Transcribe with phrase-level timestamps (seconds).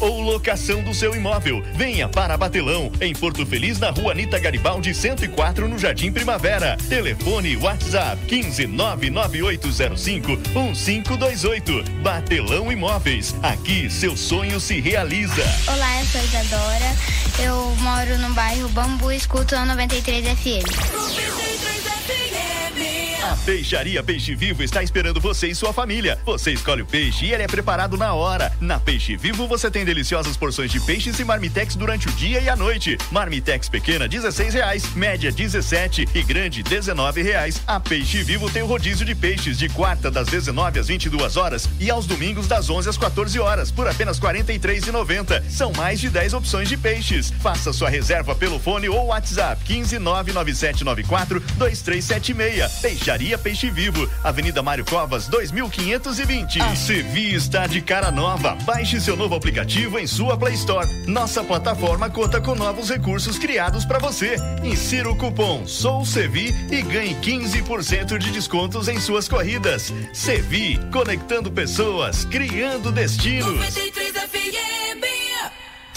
[0.00, 1.62] ou locação do seu imóvel.
[1.74, 6.76] Venha para Batelão, em Porto Feliz, na rua Anitta Garibaldi 104, no Jardim Primavera.
[6.88, 11.84] Telefone WhatsApp 15 99805 1528.
[12.02, 13.34] Batelão Imóveis.
[13.42, 15.42] Aqui seu sonho se realiza.
[15.66, 16.96] Olá, eu sou Isadora.
[17.42, 20.66] Eu moro no bairro Bambu e escuto a 93 FM.
[20.92, 21.52] 93
[23.22, 26.18] a Peixaria Peixe Vivo está esperando você e sua família.
[26.24, 28.52] Você escolhe o peixe e ele é preparado na hora.
[28.60, 32.48] Na Peixe Vivo você tem deliciosas porções de peixes e marmitex durante o dia e
[32.48, 32.98] a noite.
[33.12, 37.62] Marmitex pequena, 16 reais, média 17 e grande 19 reais.
[37.66, 41.68] A Peixe Vivo tem o rodízio de peixes de quarta das 19 às 22 horas
[41.78, 45.48] e aos domingos das 11 às 14 horas por apenas R$ 43,90.
[45.48, 47.32] São mais de 10 opções de peixes.
[47.40, 52.72] Faça sua reserva pelo fone ou WhatsApp 15 99794 2376.
[52.80, 56.60] Peixe Peixaria Peixe Vivo, Avenida Mário Covas, 2520.
[56.60, 58.56] A Sevi está de cara nova.
[58.64, 60.88] Baixe seu novo aplicativo em sua Play Store.
[61.06, 64.36] Nossa plataforma conta com novos recursos criados para você.
[64.64, 69.92] Insira o cupom Sou Sevi e ganhe 15% de descontos em suas corridas.
[70.12, 73.54] Sevi, conectando pessoas, criando destinos.
[73.54, 74.12] 93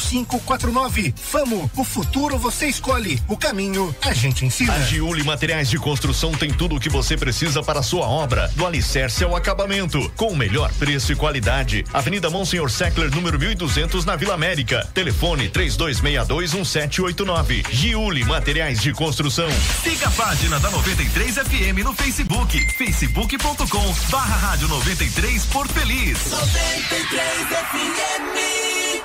[0.00, 1.14] 4549.
[1.16, 4.74] Famo, o futuro você escolhe, o caminho a gente ensina.
[4.74, 8.50] A Giuli Materiais de Construção tem tudo o que você precisa para a sua obra,
[8.56, 11.84] do alicerce ao acabamento, com o melhor preço e qualidade.
[11.92, 14.88] Avenida Monsenhor Seckler, número 1200, na Vila América.
[14.94, 17.66] Telefone 32621789.
[17.70, 19.48] Giuli Materiais de Construção.
[19.82, 26.30] Siga a página da 93 FM no Facebook, facebook.com barra rádio 93 por Feliz.
[26.30, 28.69] 93 FM.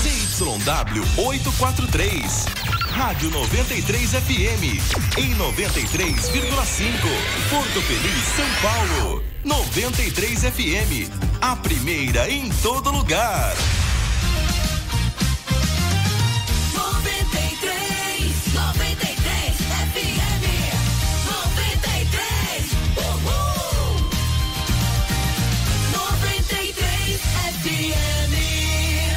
[0.00, 2.46] CYW 843.
[2.88, 5.18] Rádio 93 FM.
[5.18, 6.30] Em 93,5.
[7.50, 9.22] Porto Feliz, São Paulo.
[9.44, 11.10] 93 FM.
[11.42, 13.54] A primeira em todo lugar.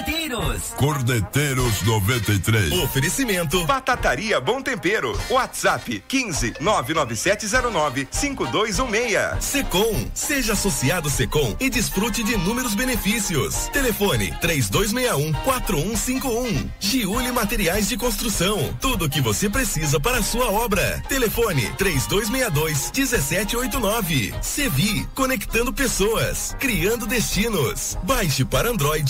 [0.00, 0.62] Cordeteiros.
[0.76, 2.72] Cordeteiros 93.
[2.84, 3.64] Oferecimento.
[3.66, 5.18] Batataria Bom Tempero.
[5.28, 9.44] WhatsApp 15 99709 5216.
[9.44, 10.10] Secom.
[10.14, 13.68] Seja associado Secom e desfrute de inúmeros benefícios.
[13.72, 16.70] Telefone 3261 4151.
[16.78, 18.74] Giuli Materiais de Construção.
[18.80, 21.02] Tudo o que você precisa para a sua obra.
[21.08, 24.34] Telefone 3262 1789.
[24.40, 25.06] Sevi.
[25.14, 26.56] Conectando pessoas.
[26.58, 27.98] Criando destinos.
[28.04, 29.09] Baixe para Android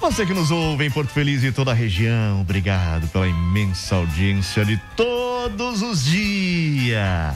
[0.00, 4.64] Você que nos ouve em Porto Feliz e toda a região, obrigado pela imensa audiência
[4.64, 7.34] de todos os dias.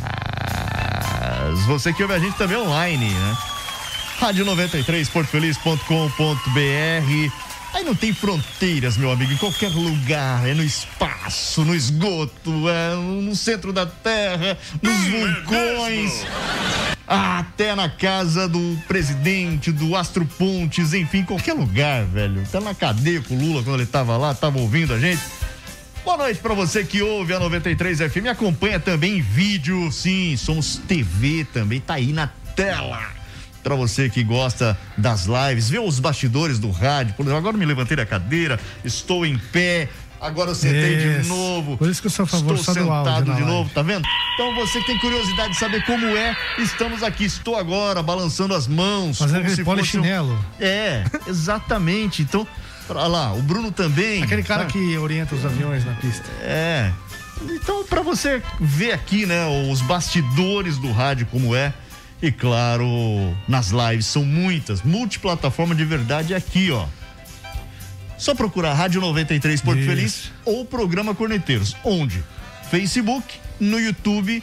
[1.66, 3.36] Você que ouve a gente também online, né?
[4.18, 7.45] Rádio 93 portofeliz.com.br
[7.76, 12.94] Aí não tem fronteiras, meu amigo, em qualquer lugar, é no espaço, no esgoto, é
[12.94, 16.24] no centro da terra, nos hum, vulcões,
[17.06, 22.42] até na casa do presidente, do Astro Pontes, enfim, qualquer lugar, velho.
[22.50, 25.20] Tá na cadeia com o Lula quando ele tava lá, tava ouvindo a gente.
[26.02, 30.80] Boa noite para você que ouve a 93 FM, acompanha também em vídeo, sim, somos
[30.88, 33.15] TV também, tá aí na tela
[33.66, 37.14] para você que gosta das lives, vê os bastidores do rádio.
[37.14, 41.76] Por exemplo, agora me levantei da cadeira, estou em pé, Agora eu sentei de novo.
[41.76, 44.08] Por isso que eu sou a favor Estou sentado de novo, tá vendo?
[44.32, 47.24] Então você que tem curiosidade de saber como é, estamos aqui.
[47.26, 49.18] Estou agora balançando as mãos.
[49.18, 50.32] Fazendo aquele polichinelo.
[50.32, 50.64] Um...
[50.64, 52.22] É, exatamente.
[52.22, 52.46] Então,
[52.88, 54.22] para lá, o Bruno também.
[54.22, 54.70] Aquele cara tá?
[54.70, 56.24] que orienta os aviões na pista.
[56.40, 56.90] É.
[57.50, 61.74] Então, para você ver aqui, né, os bastidores do rádio como é,
[62.20, 62.86] e claro,
[63.46, 66.86] nas lives são muitas, multiplataforma de verdade aqui, ó.
[68.18, 69.88] Só procurar Rádio 93 Porto Isso.
[69.88, 71.76] Feliz ou Programa Corneteiros.
[71.84, 72.24] Onde?
[72.70, 74.42] Facebook, no YouTube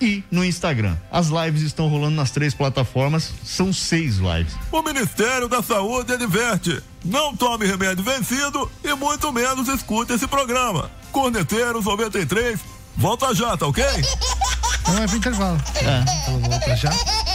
[0.00, 0.96] e no Instagram.
[1.10, 4.54] As lives estão rolando nas três plataformas, são seis lives.
[4.70, 10.90] O Ministério da Saúde adverte: não tome remédio vencido e muito menos escute esse programa.
[11.10, 12.60] Corneteiros 93,
[12.96, 13.84] volta já, tá ok?
[14.88, 15.58] Não é pro intervalo.
[15.76, 16.04] É.
[16.22, 16.90] Então volta já.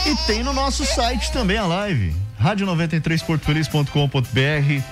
[0.06, 2.14] E tem no nosso site também a live.
[2.42, 4.82] rádio93portofeliz.com.br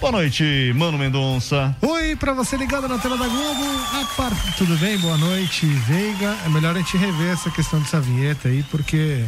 [0.00, 1.74] Boa noite, Mano Mendonça.
[1.80, 3.64] Oi, pra você ligado na tela da Globo.
[4.16, 4.30] Par...
[4.58, 4.98] Tudo bem?
[4.98, 6.36] Boa noite, Veiga.
[6.44, 9.24] É melhor a gente rever essa questão dessa vinheta aí, porque.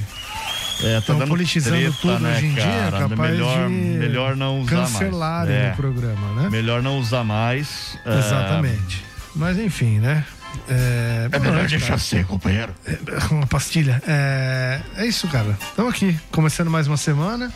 [0.82, 3.08] É, tá Estão politizando treta, tudo né, hoje em dia, cara?
[3.08, 5.68] capaz melhor, de melhor não usar cancelarem mais.
[5.68, 6.50] É, o programa, né?
[6.50, 7.98] Melhor não usar mais.
[8.04, 8.18] É.
[8.18, 9.02] Exatamente.
[9.02, 9.06] É...
[9.34, 10.26] Mas enfim, né?
[10.68, 12.74] É, é melhor deixar ser, companheiro.
[12.86, 12.98] É,
[13.32, 14.02] uma pastilha.
[14.06, 15.56] É, é isso, cara.
[15.60, 17.52] Estamos aqui, começando mais uma semana.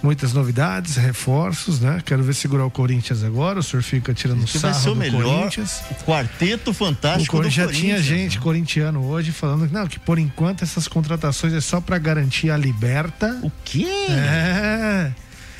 [0.00, 2.00] Muitas novidades, reforços, né?
[2.04, 3.58] Quero ver segurar o Corinthians agora.
[3.58, 5.82] O senhor fica tirando Esse sarro vai ser o melhor Corinthians.
[5.90, 8.42] O quarteto fantástico o Corinthians, Já tinha gente né?
[8.42, 12.56] corintiano hoje falando que não, que por enquanto essas contratações é só para garantir a
[12.56, 13.40] liberta.
[13.42, 13.88] O quê?
[14.08, 15.12] É.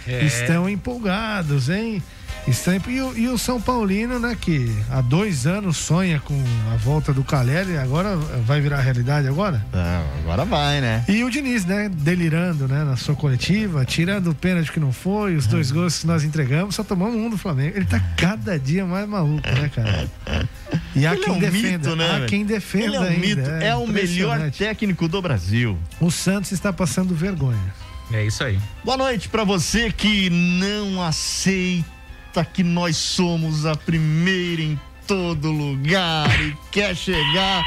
[0.06, 0.25] é.
[0.25, 2.00] Estão empolgados, hein?
[2.48, 2.80] Estranho.
[2.88, 6.34] E o, e o São Paulino, né, que há dois anos sonha com
[6.72, 9.64] a volta do Caleri, agora vai virar realidade agora?
[9.72, 11.04] É, agora vai, né?
[11.08, 15.36] E o Diniz, né, delirando, né, na sua coletiva, tirando o pênalti que não foi,
[15.36, 17.76] os dois gols que nós entregamos, só tomamos um do Flamengo.
[17.76, 20.08] Ele tá cada dia mais maluco, né, cara?
[20.94, 23.04] E há Ele quem é um defenda, mito, né, há quem defenda Ele é um
[23.04, 25.78] ainda, mito, é, é o melhor técnico do Brasil.
[26.00, 27.74] O Santos está passando vergonha.
[28.10, 28.58] É isso aí.
[28.82, 31.97] Boa noite para você que não aceita
[32.44, 37.62] que nós somos a primeira em todo lugar e quer chegar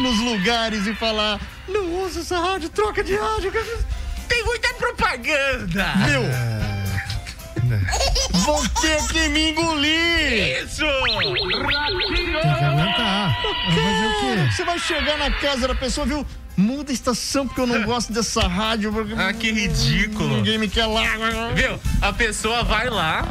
[0.00, 3.52] nos lugares e falar: não usa essa rádio, troca de rádio.
[4.28, 5.94] Tem muita propaganda.
[5.96, 6.22] Meu.
[6.22, 6.64] É...
[8.30, 10.62] Vão ter que me engolir!
[10.62, 10.84] Isso!
[10.84, 13.36] Tem que aguentar.
[13.74, 16.26] Cara, você vai chegar na casa da pessoa, viu?
[16.56, 18.92] Muda a estação porque eu não gosto dessa rádio.
[19.16, 20.36] Ah, que ridículo.
[20.36, 21.02] Ninguém me quer lá.
[21.54, 21.80] Viu?
[22.00, 23.26] A pessoa vai lá.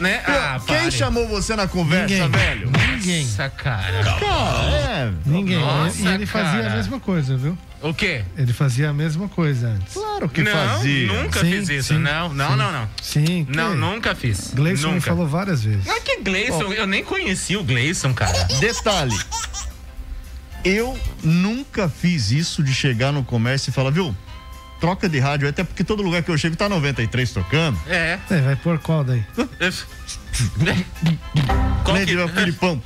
[0.00, 0.22] Né?
[0.26, 0.90] Ah, Quem pare.
[0.90, 2.30] chamou você na conversa, Ninguém.
[2.30, 2.70] velho?
[2.70, 3.24] Ninguém.
[3.24, 4.02] Nossa, cara.
[4.18, 5.12] Cara, é.
[5.26, 5.58] Ninguém.
[5.58, 6.72] Nossa, e ele fazia cara.
[6.72, 7.58] a mesma coisa, viu?
[7.82, 8.24] O quê?
[8.36, 9.92] Ele fazia a mesma coisa antes.
[9.92, 11.12] Claro que não, fazia.
[11.12, 11.94] Nunca sim, fiz isso.
[11.94, 12.56] Sim, não, não, sim.
[12.56, 12.88] não, não.
[13.02, 13.46] Sim.
[13.48, 14.52] Não, nunca fiz.
[14.54, 14.94] Gleison nunca.
[14.96, 15.84] me falou várias vezes.
[15.84, 16.72] Não é que Gleison, oh.
[16.72, 18.44] eu nem conheci o Gleison, cara.
[18.58, 19.18] Detalhe.
[20.64, 24.14] Eu nunca fiz isso de chegar no comércio e falar, viu?
[24.80, 27.78] Troca de rádio, até porque todo lugar que eu chego tá 93 tocando.
[27.86, 28.18] É.
[28.30, 29.24] é vai por qual daí?
[31.84, 32.14] qual que...
[32.14, 32.82] é o Filipão.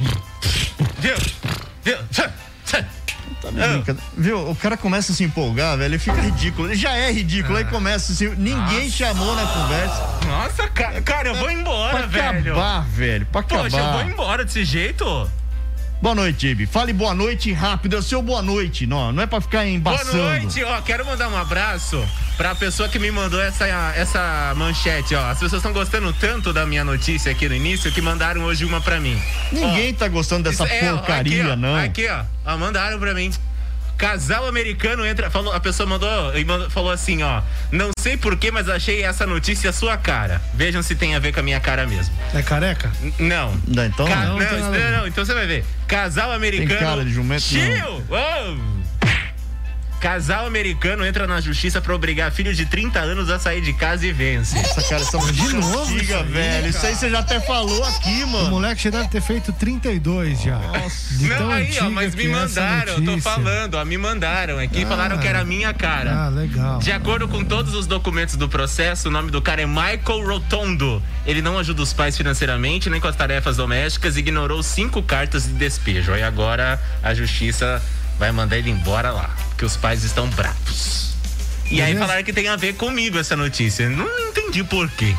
[0.98, 1.14] Viu?
[1.84, 1.98] Viu?
[3.44, 3.50] Tá
[4.16, 4.50] Viu?
[4.50, 6.68] O cara começa a se empolgar, velho, ele fica ridículo.
[6.68, 7.58] Ele já é ridículo, ah.
[7.58, 8.28] aí começa assim.
[8.30, 8.90] Ninguém Nossa.
[8.90, 10.20] chamou na conversa.
[10.26, 12.42] Nossa, cara, cara eu vou embora, pra velho.
[12.42, 13.26] Pra acabar, velho.
[13.26, 13.62] Pra acabar.
[13.64, 15.30] Poxa, eu vou embora desse jeito.
[16.02, 16.66] Boa noite, Ibi.
[16.66, 20.12] Fale boa noite rápido, é o seu boa noite, não, não é pra ficar embaçando.
[20.12, 25.14] Boa noite, ó, quero mandar um abraço pra pessoa que me mandou essa, essa manchete,
[25.14, 25.30] ó.
[25.30, 28.80] As pessoas estão gostando tanto da minha notícia aqui no início que mandaram hoje uma
[28.80, 29.18] pra mim.
[29.50, 31.76] Ninguém ó, tá gostando dessa porcaria, aqui, ó, não.
[31.76, 33.32] Aqui, ó, ó, mandaram pra mim.
[33.96, 35.30] Casal americano entra.
[35.30, 37.42] Falou, a pessoa mandou e falou assim, ó.
[37.72, 40.40] Não sei porquê, mas achei essa notícia sua cara.
[40.54, 42.14] Vejam se tem a ver com a minha cara mesmo.
[42.34, 42.90] É careca?
[43.02, 43.60] N- não.
[43.66, 44.38] Não, então Ca- não.
[44.38, 45.64] não, tem não, não, então você vai ver.
[45.88, 46.80] Casal americano.
[46.80, 48.04] cara de jumento, Chill!
[48.10, 48.73] Ô!
[50.04, 54.06] Casal americano entra na justiça pra obrigar filho de 30 anos a sair de casa
[54.06, 54.58] e vence.
[54.58, 56.68] Essa cara, essa De novo aí, velho.
[56.68, 58.50] Isso aí você já até falou aqui, O mano.
[58.50, 60.58] moleque já deve ter feito 32 já.
[61.12, 64.80] De Não, aí, ó, mas me é mandaram, eu tô falando, ó, me mandaram aqui
[64.80, 64.88] e Ah.
[64.88, 66.26] falaram que era a minha cara.
[66.26, 66.80] Ah, legal.
[66.80, 71.02] De acordo com todos os documentos do processo, o nome do cara é Michael Rotondo.
[71.25, 75.54] Ele não ajuda os pais financeiramente nem com as tarefas domésticas, ignorou cinco cartas de
[75.54, 76.12] despejo.
[76.12, 77.80] Aí agora a justiça
[78.18, 79.28] vai mandar ele embora lá,
[79.64, 81.14] porque os pais estão bravos.
[81.71, 82.00] E aí Beleza.
[82.00, 83.88] falaram que tem a ver comigo essa notícia.
[83.88, 85.14] Não entendi por quê.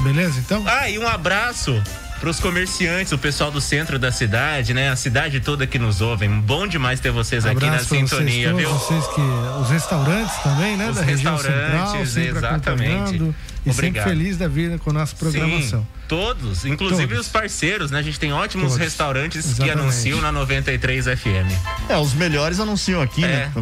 [0.00, 0.64] Beleza, então?
[0.66, 1.80] Ah, e um abraço
[2.24, 4.88] pros comerciantes, o pessoal do centro da cidade, né?
[4.88, 6.30] A cidade toda que nos ouvem.
[6.40, 8.68] Bom demais ter vocês aqui na sintonia, vocês, viu?
[8.70, 9.20] todos, vocês que
[9.60, 13.14] os restaurantes também, né, Os da região restaurantes, central, sempre exatamente.
[13.14, 14.08] e sempre Obrigado.
[14.08, 15.80] feliz da vida com a nossa programação.
[15.80, 17.26] Sim, todos, inclusive Todos.
[17.26, 17.98] os parceiros, né?
[17.98, 18.78] A gente tem ótimos Todos.
[18.78, 19.78] restaurantes que Exatamente.
[19.78, 21.52] anunciam na 93 FM.
[21.90, 23.28] É, os melhores anunciam aqui, É.
[23.28, 23.52] né?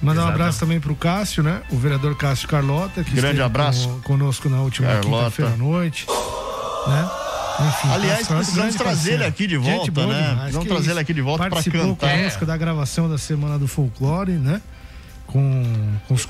[0.00, 1.60] Mandar um abraço também pro Cássio, né?
[1.70, 4.00] O vereador Cássio Carlota, que Grande esteve abraço.
[4.04, 5.16] conosco na última Carlota.
[5.24, 6.06] quinta-feira à noite,
[6.86, 7.10] né?
[7.58, 10.14] Enfim, Aliás, precisamos trazer ele aqui de Gente volta, boa né?
[10.14, 12.16] demais, Precisamos que trazer ele aqui de volta pra Participou cantar.
[12.16, 14.60] conosco da gravação da Semana do Folclore, né?
[15.26, 15.64] Com,
[16.06, 16.24] com os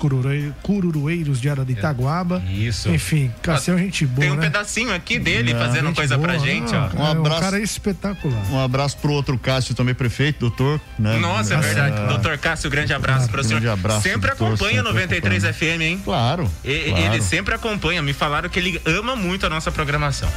[0.62, 2.42] cururueiros de Ara de Itaguaba.
[2.48, 2.88] Isso.
[2.88, 4.42] Enfim, Cássio é gente boa, Tem um né?
[4.42, 7.02] pedacinho aqui dele Não, fazendo Gente coisa pra boa, gente, não, ó.
[7.02, 7.36] Um é abraço.
[7.36, 8.42] Um cara espetacular.
[8.50, 10.80] Um abraço pro outro Cássio também, prefeito, doutor.
[10.98, 11.18] Né?
[11.18, 12.08] Nossa, é verdade.
[12.08, 13.60] Doutor Cássio, grande abraço para o senhor.
[13.60, 15.74] grande abraço, sempre doutor, acompanha sempre 93 acompanha.
[15.76, 16.00] FM, hein?
[16.02, 16.50] Claro.
[16.64, 17.04] E- claro.
[17.04, 20.28] Ele sempre acompanha, me falaram que ele ama muito a nossa programação.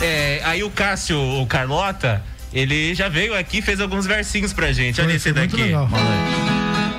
[0.00, 4.72] É, aí o Cássio, o Carlota, ele já veio aqui e fez alguns versinhos pra
[4.72, 5.00] gente.
[5.00, 5.56] Olha Foi- esse daqui.
[5.62, 5.88] legal.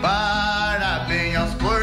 [0.01, 1.80] Parabéns aos corneteiros,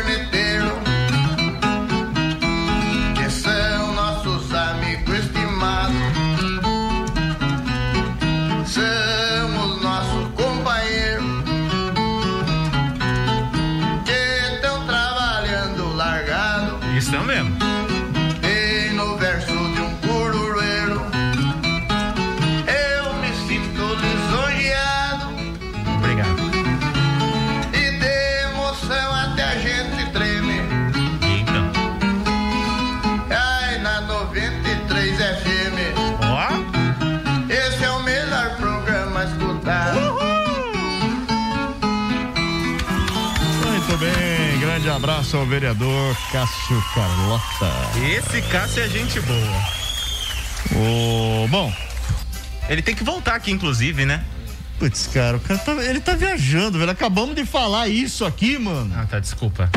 [45.28, 47.70] abraço ao vereador Cássio Carlota.
[48.16, 49.62] Esse Cássio é gente boa.
[50.74, 51.46] O...
[51.48, 51.72] Bom,
[52.68, 54.24] Ele tem que voltar aqui, inclusive, né?
[54.78, 56.90] putz, cara, o cara tá- ele tá viajando, velho.
[56.90, 58.94] Acabamos de falar isso aqui, mano.
[58.96, 59.68] Ah, tá, desculpa.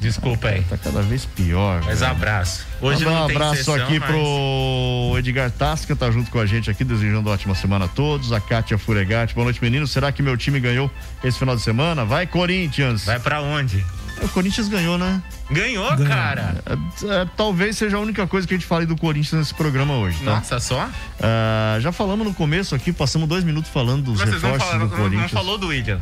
[0.00, 0.62] Desculpa aí.
[0.62, 1.82] Tá cada vez pior.
[1.84, 2.12] Mas velho.
[2.12, 2.64] abraço.
[2.80, 6.38] Hoje Mandar não um tem abraço sessão, aqui mas- pro Edgar Tasca, tá junto com
[6.38, 8.32] a gente aqui, desejando uma ótima semana a todos.
[8.32, 9.90] A Kátia Furegatti, boa noite, meninos.
[9.90, 10.88] Será que meu time ganhou
[11.24, 12.04] esse final de semana?
[12.04, 13.04] Vai, Corinthians!
[13.04, 13.84] Vai pra onde?
[14.22, 15.22] O Corinthians ganhou, né?
[15.50, 16.06] Ganhou, Ganhou.
[16.08, 16.56] cara.
[16.66, 16.72] É,
[17.22, 20.18] é, talvez seja a única coisa que a gente fale do Corinthians nesse programa hoje,
[20.24, 20.36] tá?
[20.36, 20.88] Nossa, só?
[21.20, 24.68] Ah, já falamos no começo aqui, passamos dois minutos falando dos Mas vocês não, reforços
[24.72, 25.30] falaram, do não, não Corinthians.
[25.30, 26.00] falou do William.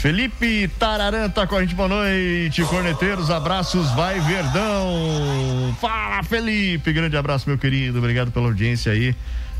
[0.00, 5.76] Felipe Tararã tá com a gente, boa noite, corneteiros, abraços, vai Verdão.
[5.80, 9.14] Fala, Felipe, grande abraço, meu querido, obrigado pela audiência aí.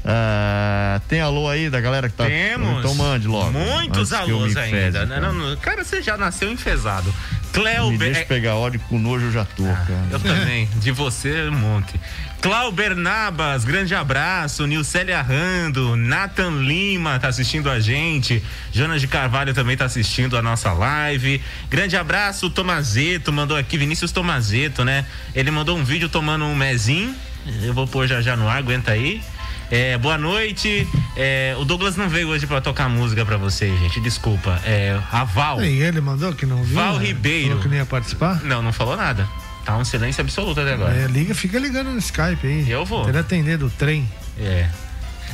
[0.05, 2.27] Ah, tem alô aí da galera que tá.
[2.27, 2.81] Temos.
[2.81, 3.53] Então mande logo.
[3.53, 5.07] Muitos me alôs ainda.
[5.07, 5.15] né?
[5.15, 5.33] cara.
[5.33, 7.09] Não, não, cara, você já nasceu enfesado.
[7.09, 9.87] Me Cleo deixa pegar ódio com nojo, eu já tô, cara.
[9.91, 10.69] Ah, Eu também.
[10.77, 12.01] De você, um monte.
[12.43, 14.67] Cláudio Nabas, grande abraço.
[14.67, 18.43] Nilcélia Rando, Nathan Lima tá assistindo a gente.
[18.73, 21.41] Jonas de Carvalho também tá assistindo a nossa live.
[21.71, 25.07] Grande abraço, Tomazeto, mandou aqui, Vinícius Tomazeto, né?
[25.37, 27.15] Ele mandou um vídeo tomando um mezinho.
[27.63, 29.23] Eu vou pôr já já no ar, aguenta aí.
[29.71, 30.87] É, boa noite.
[31.17, 34.01] É, o Douglas não veio hoje pra tocar música pra vocês, gente.
[34.01, 34.61] Desculpa.
[34.67, 35.63] É, a Val.
[35.63, 36.75] E ele mandou que não viu?
[36.75, 37.07] Val né?
[37.07, 37.49] Ribeiro.
[37.51, 38.43] Falou que nem ia participar?
[38.43, 39.29] Não, não falou nada.
[39.65, 40.95] Tá um silêncio absoluto até agora.
[40.95, 42.71] É, liga, fica ligando no Skype aí.
[42.71, 43.09] Eu vou.
[43.09, 44.09] Ele atender do trem.
[44.39, 44.69] É.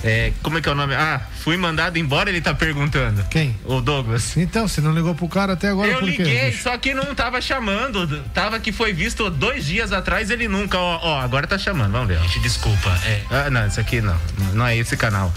[0.04, 0.94] É, como é que é o nome?
[0.94, 3.24] Ah, fui mandado embora, ele tá perguntando.
[3.30, 3.56] Quem?
[3.64, 4.36] O Douglas.
[4.36, 8.22] Então, você não ligou pro cara até agora Eu liguei, só que não tava chamando.
[8.32, 10.78] Tava que foi visto dois dias atrás, ele nunca.
[10.78, 11.92] Ó, ó, agora tá chamando.
[11.92, 12.20] Vamos ver.
[12.20, 12.90] Gente, desculpa.
[13.04, 13.22] É.
[13.30, 14.16] Ah, não, esse aqui não.
[14.54, 15.32] Não é esse canal.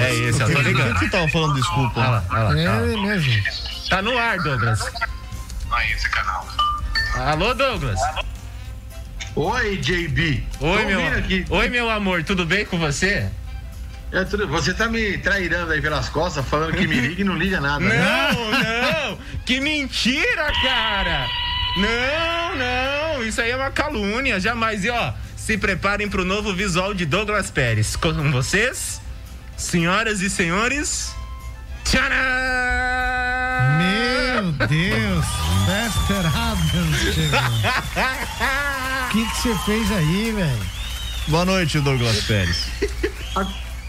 [0.00, 0.46] é esse, ó.
[0.46, 0.98] Tô Por que ligando.
[0.98, 2.00] que tava falando desculpa?
[2.00, 2.76] Olha lá, olha lá.
[2.80, 3.42] É mesmo.
[3.88, 4.80] Tá no ar, Douglas.
[7.14, 8.00] Alô, Douglas.
[9.36, 10.44] Oi, JB.
[10.60, 11.18] Oi, Tô meu.
[11.18, 11.44] aqui.
[11.48, 13.28] Oi, meu amor, tudo bem com você?
[14.12, 17.36] É, tudo, você tá me trairando aí pelas costas, falando que me liga e não
[17.36, 17.80] liga nada.
[17.80, 19.06] Não, né?
[19.08, 19.18] não!
[19.44, 21.26] Que mentira, cara!
[21.76, 23.24] Não, não!
[23.24, 24.84] Isso aí é uma calúnia, jamais.
[24.84, 27.96] E ó, se preparem pro novo visual de Douglas Pérez.
[27.96, 29.00] Com vocês,
[29.56, 31.12] senhoras e senhores.
[31.84, 32.83] Tcharam!
[34.58, 35.24] Meu Deus!
[35.66, 37.40] Lester Adams chegou.
[39.06, 40.66] O que que você fez aí, velho?
[41.28, 42.66] Boa noite, Douglas Pérez.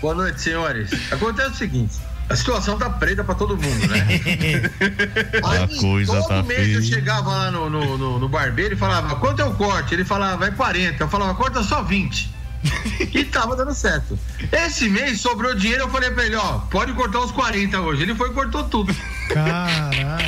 [0.02, 0.90] Boa noite, senhores.
[1.12, 1.96] Acontece o seguinte.
[2.30, 4.04] A situação tá preta pra todo mundo, né?
[5.44, 6.96] A coisa todo tá mês eu feia.
[6.96, 9.94] chegava lá no, no, no- no barbeiro e falava, quanto é o corte?
[9.94, 11.04] Ele falava, é 40.
[11.04, 12.34] Eu falava, corta só 20.
[13.14, 14.18] e tava dando certo.
[14.52, 18.04] Esse mês sobrou dinheiro, eu falei pra ele, ó, pode cortar os 40 hoje.
[18.04, 18.96] Ele foi e cortou tudo.
[19.34, 20.26] Caraca.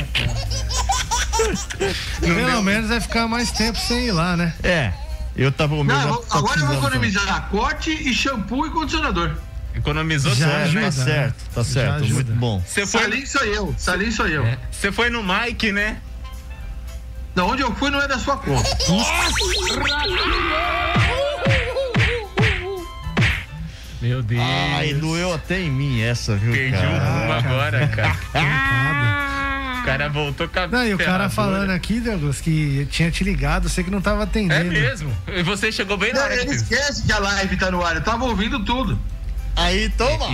[2.20, 4.54] Pelo menos vai ficar mais tempo sem ir lá, né?
[4.64, 4.92] É.
[5.36, 8.14] Eu tava o meu Não, já eu vou- tá agora eu vou economizar corte e
[8.14, 9.36] shampoo e condicionador.
[9.76, 10.86] Economizou Já tudo, ajuda, né?
[10.88, 12.14] Tá certo, tá Já certo, ajuda.
[12.16, 12.64] muito bom.
[12.66, 14.44] Você foi, Salim sou eu, Salim sou eu.
[14.44, 15.98] É, você foi no Mike, né?
[17.36, 18.68] Não, onde eu fui não é da sua conta.
[24.02, 24.42] Meu Deus.
[24.44, 27.38] Ai, doeu até em mim essa, viu, Perdi o rumo cara?
[27.38, 28.16] agora, cara.
[28.32, 29.28] Coitado.
[29.78, 33.24] O cara voltou com a Não, e o cara falando aqui, Douglas, que tinha te
[33.24, 34.70] ligado, você que não tava É atendendo.
[34.70, 35.18] mesmo.
[35.30, 36.34] E você chegou bem na hora.
[36.36, 39.00] ele que- esquece que a live tá no ar, eu tava ouvindo tudo.
[39.56, 40.26] Aí, toma!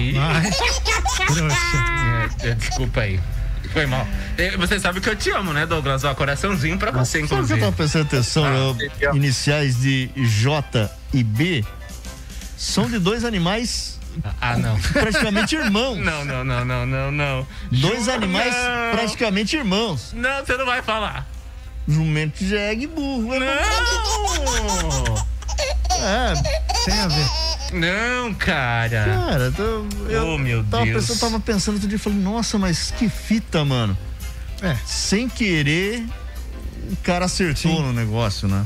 [1.27, 1.55] Trouxa.
[2.43, 3.19] é, é, desculpa aí.
[3.71, 4.07] Foi mal.
[4.39, 6.03] É, Você sabe que eu te amo, né, Douglas?
[6.03, 7.59] Ó, coraçãozinho pra você, Sabe que eu inclusive.
[7.59, 8.45] tava prestando atenção?
[8.99, 11.63] Eu- iniciais de J e B
[12.63, 13.99] são de dois animais
[14.41, 14.79] Ah, não.
[14.79, 15.97] praticamente irmãos.
[15.97, 17.47] Não, não, não, não, não, não.
[17.71, 18.53] Dois animais
[18.91, 20.13] praticamente irmãos.
[20.13, 21.27] Não, você não vai falar.
[21.87, 23.33] Jumento jegue e burro.
[23.33, 25.33] É Não!
[26.05, 26.33] É,
[26.85, 27.29] Tem a ver.
[27.73, 29.05] Não, cara.
[29.05, 31.05] cara, tô- eu Oh, meu tava Deus.
[31.07, 33.97] Pensando, tava pensando outro dia, falei, nossa, mas que fita, mano.
[34.61, 34.75] É.
[34.85, 36.05] Sem querer,
[36.91, 38.65] o cara acertou no negócio, né?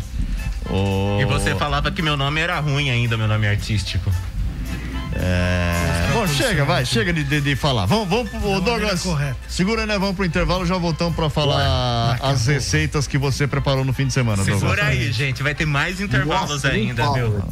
[0.69, 4.11] Oh, E você falava que meu nome era ruim ainda, meu nome artístico.
[5.19, 6.09] É...
[6.13, 7.85] Bom, chega, vai, chega de, de, de falar.
[7.85, 9.01] Vamos, vamos pro ô, Douglas.
[9.01, 9.37] correta.
[9.47, 9.97] Segura, né?
[9.97, 12.51] Vamos pro intervalo, já voltamos pra falar a as pouco.
[12.51, 14.59] receitas que você preparou no fim de semana, Douglas.
[14.59, 15.41] Segura aí, gente.
[15.41, 17.43] Vai ter mais intervalos Nossa, ainda, viu?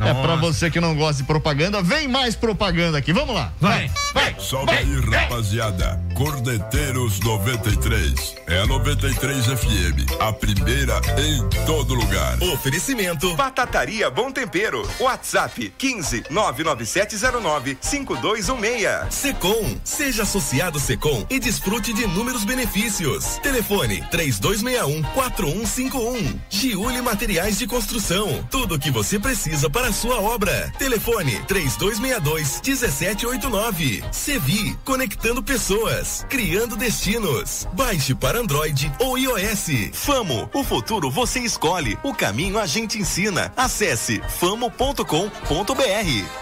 [0.00, 0.36] É pra Nossa.
[0.38, 3.12] você que não gosta de propaganda, vem mais propaganda aqui.
[3.12, 3.52] Vamos lá.
[3.60, 4.34] Vai, vai.
[4.38, 6.00] Solta aí, rapaziada.
[6.14, 8.36] Cordeteiros 93.
[8.46, 10.20] É a 93 FM.
[10.20, 12.40] A primeira em todo lugar.
[12.40, 14.88] Oferecimento Batataria Bom Tempero.
[15.00, 19.12] WhatsApp 15 99709 5216.
[19.12, 19.76] Secom.
[19.82, 23.38] Seja associado Secom e desfrute de inúmeros benefícios.
[23.42, 26.40] Telefone 3261 4151.
[26.48, 28.46] Giuli Materiais de Construção.
[28.50, 30.72] Tudo o que você precisa para a sua obra.
[30.78, 34.04] Telefone 3262 1789.
[34.12, 34.78] Sevi.
[34.84, 36.03] Conectando pessoas.
[36.28, 37.66] Criando destinos.
[37.72, 39.90] Baixe para Android ou iOS.
[39.92, 40.48] Famo.
[40.52, 41.98] O futuro você escolhe.
[42.02, 43.52] O caminho a gente ensina.
[43.56, 45.04] Acesse famo.com.br.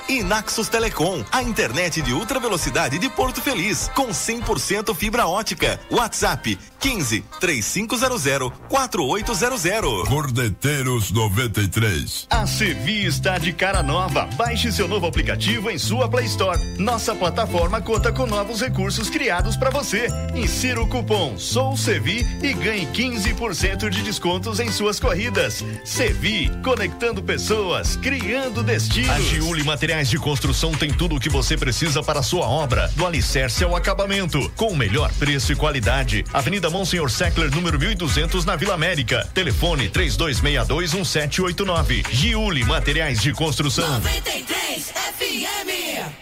[0.08, 1.24] E Naxos Telecom.
[1.30, 3.88] A internet de ultra velocidade de Porto Feliz.
[3.94, 5.78] Com 100% fibra ótica.
[5.90, 10.08] WhatsApp 15 3500 4800.
[10.08, 12.26] Cordeteiros 93.
[12.30, 14.28] A Sevi está de cara nova.
[14.36, 16.60] Baixe seu novo aplicativo em sua Play Store.
[16.78, 20.08] Nossa plataforma conta com novos recursos criados para você.
[20.34, 25.64] Insira o cupom Sou Sevi e ganhe 15% de descontos em suas corridas.
[25.84, 29.10] Sevi, conectando pessoas, criando destinos.
[29.10, 32.90] A Giuli Materiais de Construção tem tudo o que você precisa para a sua obra,
[32.96, 36.24] do alicerce ao acabamento, com o melhor preço e qualidade.
[36.32, 39.28] Avenida Monsenhor Seckler, número 1200, na Vila América.
[39.34, 42.04] Telefone 32621789.
[42.10, 43.88] Giuli Materiais de Construção.
[43.88, 46.21] 93 FM.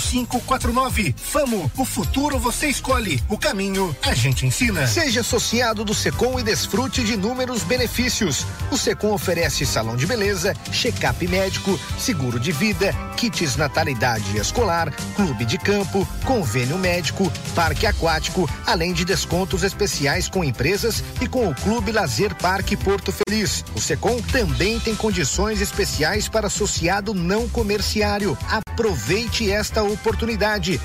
[0.00, 1.14] um quatro cinco quatro nove.
[1.16, 4.86] Famo, o futuro você escolhe, o caminho a gente ensina.
[4.86, 8.46] Seja associado do Secom e desfrute de inúmeros benefícios.
[8.70, 15.44] O Secom oferece salão de beleza, check-up médico, seguro de vida, kits natalidade escolar, clube
[15.44, 21.54] de campo, convênio médico, parque aquático, além de descontos especiais com empresas e com o
[21.54, 23.64] Clube Lazer Parque Porto Feliz.
[23.74, 28.36] O Secom também tem condições especiais para associado não comerciário.
[28.48, 29.89] Aproveite esta oportunidade.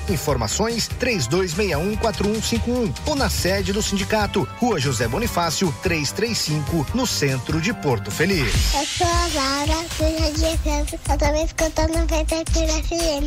[0.08, 8.10] Informações 32614151 ou na sede do sindicato, Rua José Bonifácio, 335, no centro de Porto
[8.10, 8.74] Feliz.
[8.74, 10.98] Eu sou a Laura, do Jardim Santos.
[11.08, 13.26] Eu também escutando 93 FM.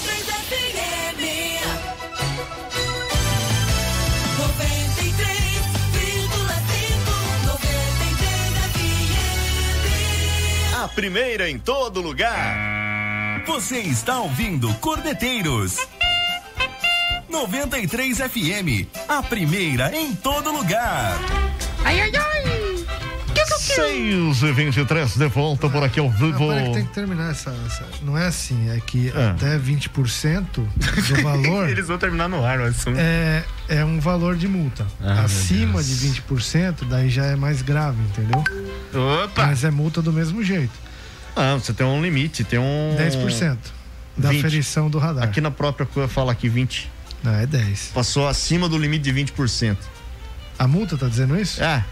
[10.95, 13.43] primeira em todo lugar.
[13.45, 15.77] Você está ouvindo Cordeteiros.
[17.29, 21.17] 93 FM, a primeira em todo lugar.
[21.85, 22.70] Ai, ai, ai.
[23.59, 26.47] 6 e 23 de volta por aqui ao vivo.
[26.47, 29.31] Peraí que tem que terminar essa, essa- Não é assim, é que Ah.
[29.31, 30.45] até 20%
[30.77, 32.97] do valor Eles vão terminar no ar o assunto.
[32.97, 34.85] é, é um valor de multa.
[35.01, 38.43] Ah, Acima de 20%, daí já é mais grave, entendeu?
[39.23, 39.47] Opa!
[39.47, 40.73] Mas é multa do mesmo jeito.
[41.35, 42.95] Ah, você tem um limite, tem um.
[42.97, 43.57] 10%
[44.17, 44.41] da 20.
[44.41, 45.23] ferição do radar.
[45.23, 46.89] Aqui na própria coisa fala aqui 20.
[47.23, 47.91] Não, é 10.
[47.93, 49.77] Passou acima do limite de 20%.
[50.59, 51.63] A multa tá dizendo isso?
[51.63, 51.83] É.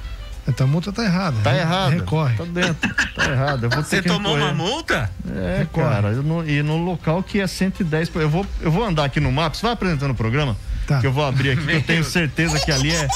[0.49, 1.37] Então a multa tá errada.
[1.43, 1.91] Tá Re- errado.
[1.91, 2.35] Recorre.
[2.35, 2.89] Tá dentro.
[3.15, 4.69] Tá ter Você que tomou uma recorrer.
[4.71, 5.11] multa?
[5.35, 5.89] É, Recorre.
[5.89, 8.09] cara, eu não- e no local que é 110.
[8.09, 9.55] por- Eu vou, eu vou andar aqui no mapa.
[9.55, 10.55] Você vai apresentando o programa?
[10.89, 10.99] Tá.
[10.99, 13.07] Que eu vou abrir aqui, que eu tenho certeza que ali é,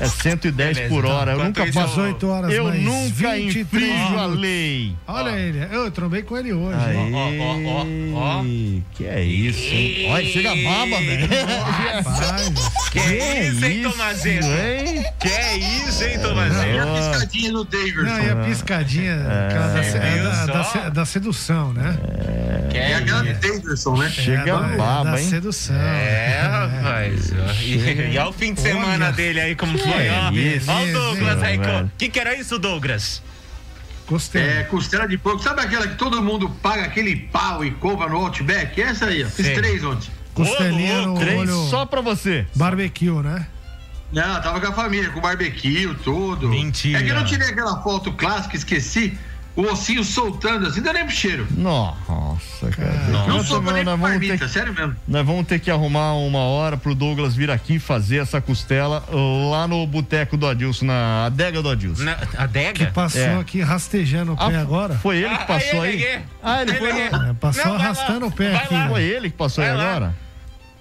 [0.00, 1.16] é 110 Beleza, por então.
[1.16, 1.32] hora.
[1.32, 1.88] Eu Enquanto nunca faço.
[1.96, 4.94] 18 horas Eu nunca 23 infringo a lei.
[5.06, 6.78] Olha ele, eu trombei com ele hoje.
[6.78, 8.44] Aê, ó, ó, ó.
[8.94, 10.06] Que é isso, hein?
[10.10, 11.28] Olha, chega a baba, velho.
[12.92, 14.46] Que é isso, hein, Tomazeta?
[14.46, 15.04] hein?
[15.20, 16.82] Que é isso, hein, E Tomazeta?
[16.82, 18.02] a piscadinha do Daverson.
[18.02, 21.98] não, e a piscadinha aquela da, se- viu da- da da sedução, né?
[22.00, 22.47] E
[22.78, 24.10] é aquela do Daverson, né?
[24.10, 25.28] Chega é, a baba, hein?
[25.28, 25.76] sedução.
[25.76, 27.32] É, rapaz.
[27.32, 27.52] ó.
[27.62, 29.12] E, e olha o fim de semana Olha.
[29.12, 30.32] dele aí, como foi, é ó.
[30.32, 31.58] isso, Ó o Douglas aí.
[31.58, 31.86] velho.
[31.86, 33.22] O que, que era isso, Douglas?
[34.08, 34.42] Gostei.
[34.42, 35.42] É, costela de porco.
[35.42, 38.80] Sabe aquela que todo mundo paga aquele pau e cova no Outback?
[38.80, 39.28] Essa aí, ó.
[39.28, 39.54] Fiz Sim.
[39.54, 40.10] três ontem.
[40.34, 41.68] Costelinha no Três olho.
[41.68, 42.46] só pra você.
[42.54, 43.46] Barbecue, né?
[44.12, 46.48] Não, tava com a família, com barbecue, tudo.
[46.48, 47.00] Mentira.
[47.00, 49.18] É que eu não tirei aquela foto clássica, esqueci.
[49.58, 51.44] O ossinho soltando assim, não deu nem pro cheiro.
[51.50, 52.92] Nossa, cara.
[53.08, 54.94] Não Nós sobrou nem nós vamos ter marmita, que- sério mesmo.
[55.06, 59.02] Nós vamos ter que arrumar uma hora pro Douglas vir aqui fazer essa costela
[59.50, 62.04] lá no boteco do Adilson, na adega do Adilson.
[62.04, 62.86] Na, a adega?
[62.94, 63.40] Passou É.
[63.40, 64.94] aqui rastejando o pé Ah, agora.
[64.94, 65.90] Foi ele que passou Ah, aí?
[65.92, 66.18] peguei.
[66.40, 66.88] Ah, ele foi.
[66.92, 67.10] Peguei.
[67.10, 67.84] no- É, passou Não, vai lá.
[67.84, 68.74] arrastando o pé Vai aqui.
[68.74, 68.88] lá.
[68.88, 69.90] Foi ele que passou aí Vai lá.
[69.90, 70.14] agora?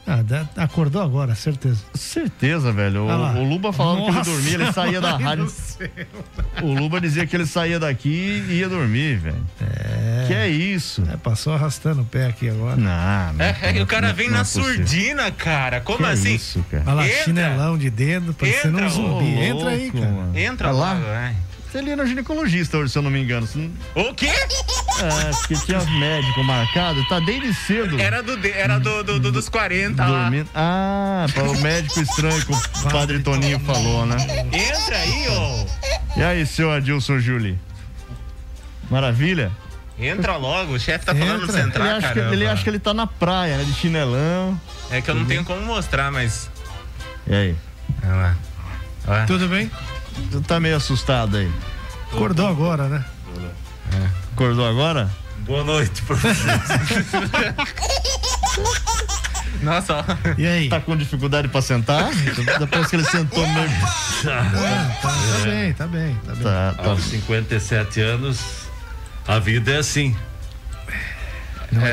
[0.09, 1.83] Ah, acordou agora, certeza.
[1.93, 3.05] Certeza, velho.
[3.05, 3.31] Olha lá.
[3.33, 5.43] O, o Luba falava que Nossa, ele dormia, ele saía da rádio.
[5.43, 5.89] do céu.
[6.63, 9.45] O Luba dizia que ele saía daqui e ia dormir, velho.
[9.61, 10.23] É.
[10.27, 11.03] Que é isso?
[11.11, 12.77] É, passou arrastando o pé aqui agora.
[12.77, 13.43] Não, não.
[13.45, 14.73] É, é que o cara não- vem não é na possível.
[14.75, 15.81] surdina, cara.
[15.81, 16.35] Como Que é assim?
[16.35, 16.83] isso, cara?
[16.87, 17.23] Olha lá, Entra.
[17.25, 19.25] chinelão de dedo, parecendo um Entra, zumbi.
[19.35, 20.11] Ô, Entra aí, louco, cara.
[20.11, 20.37] mano.
[20.37, 20.93] Entra Vai lá.
[20.93, 21.35] lá, vai.
[21.77, 23.47] Você ia no ginecologista hoje, se eu não me engano.
[23.93, 24.25] O quê?
[24.29, 27.99] É, porque tinha médico marcado, tá desde cedo.
[27.99, 30.21] Era do, de- era do, do- do- dos 40 lá.
[30.23, 30.49] Dormindo.
[30.55, 34.17] Ah, para o médico estranho que o padre Toninho falou, né?
[34.51, 36.19] Entra aí, ô.
[36.19, 37.59] E aí, seu Adilson Juli?
[38.89, 39.51] Maravilha?
[39.99, 42.69] Entra logo, o chefe tá falando pra você Ele entrar, acha, que, ele acha que
[42.71, 43.63] ele tá na praia, né?
[43.63, 44.59] De chinelão.
[44.89, 46.49] É que eu não tenho como mostrar, mas.
[47.27, 47.55] E aí?
[48.03, 48.35] Olha lá.
[49.07, 49.25] Olha.
[49.27, 49.69] Tudo bem?
[50.31, 51.51] Você tá meio assustado aí.
[52.11, 53.05] Acordou agora, né?
[54.33, 55.09] Acordou agora?
[55.39, 56.45] Boa noite, professor.
[59.61, 60.03] Nossa, ó.
[60.37, 60.69] E aí?
[60.69, 62.09] Tá com dificuldade pra sentar?
[62.59, 63.69] Depois que ele sentou meio.
[64.27, 66.43] Ah, tá, tá bem, tá bem, tá bem.
[66.43, 66.89] Tá, tá.
[66.89, 68.39] Aos 57 anos,
[69.27, 70.15] a vida é assim.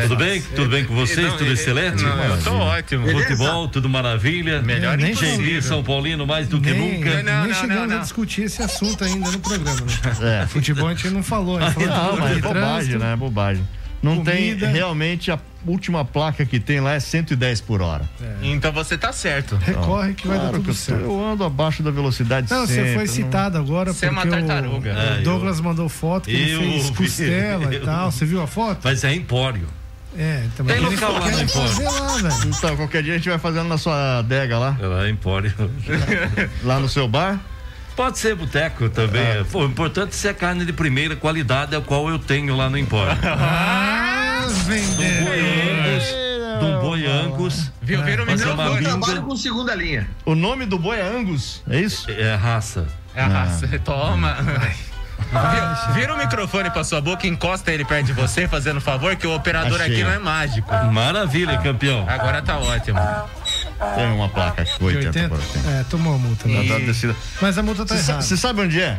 [0.02, 0.42] Tudo bem?
[0.42, 1.26] Tudo bem com vocês?
[1.26, 2.02] Não, tudo excelente?
[2.02, 3.08] não, eu tô ótimo.
[3.08, 4.62] Futebol, tudo maravilha.
[4.62, 5.62] Melhor nem possível.
[5.62, 7.22] São Paulino mais do que Nem, nunca.
[7.22, 7.96] Não, nem chegamos não, não.
[7.98, 10.42] a discutir esse assunto ainda no programa, né?
[10.42, 10.46] É.
[10.46, 11.58] Futebol a gente não falou.
[11.58, 13.12] a gente falou Não, mas é bobagem, né?
[13.12, 13.68] É bobagem.
[14.04, 14.66] Não comida.
[14.66, 18.04] tem realmente a última placa que tem lá é 110 por hora.
[18.42, 19.56] Então você tá certo.
[19.56, 21.02] Recorre que vai dar Claro tudo eu, certo.
[21.04, 22.88] eu ando abaixo da velocidade Não, sempre.
[22.90, 24.90] você foi não- citado agora Você é uma porque o- tartaruga.
[24.94, 28.10] o, É, eu- Douglas mandou foto que ele Eu fez costela e Eu- tal.
[28.12, 28.80] Você viu a foto?
[28.84, 29.66] Mas é empório.
[30.16, 31.48] É, também Tem ele local lá Empório.
[31.48, 32.50] fazer lá, velho.
[32.56, 35.52] Então, qualquer dia a gente vai fazendo na sua adega lá, É empório.
[36.62, 37.40] lá no seu bar.
[37.96, 39.44] Pode ser boteco também.
[39.52, 42.76] Pô, o importante é ser carne de primeira qualidade, a qual eu tenho lá no
[42.78, 43.16] empório.
[44.46, 44.46] Ah,
[46.60, 47.72] um boi angus.
[47.82, 48.02] Viu?
[48.02, 49.00] Vira o Fazer uma Eu microfone.
[49.02, 50.08] trabalho com segunda linha.
[50.24, 52.10] O nome do boi é Angus, é isso?
[52.10, 52.86] É raça.
[53.14, 53.66] É a raça.
[53.84, 54.36] Toma.
[55.30, 59.26] Vira, vira o microfone pra sua boca, encosta ele perto de você, fazendo favor, que
[59.26, 59.94] o operador Achei.
[59.94, 60.70] aqui não é mágico.
[60.92, 62.04] Maravilha, campeão.
[62.08, 62.98] Agora tá ótimo.
[63.94, 65.28] Tem uma placa aqui com 80, 80?
[65.28, 65.46] por hora.
[65.52, 65.72] Tem.
[65.80, 66.48] É, tomou a multa.
[66.48, 66.62] Né?
[66.64, 67.14] da descida.
[67.40, 68.26] Mas a multa tá Você sa- errada.
[68.26, 68.98] você sabe onde é?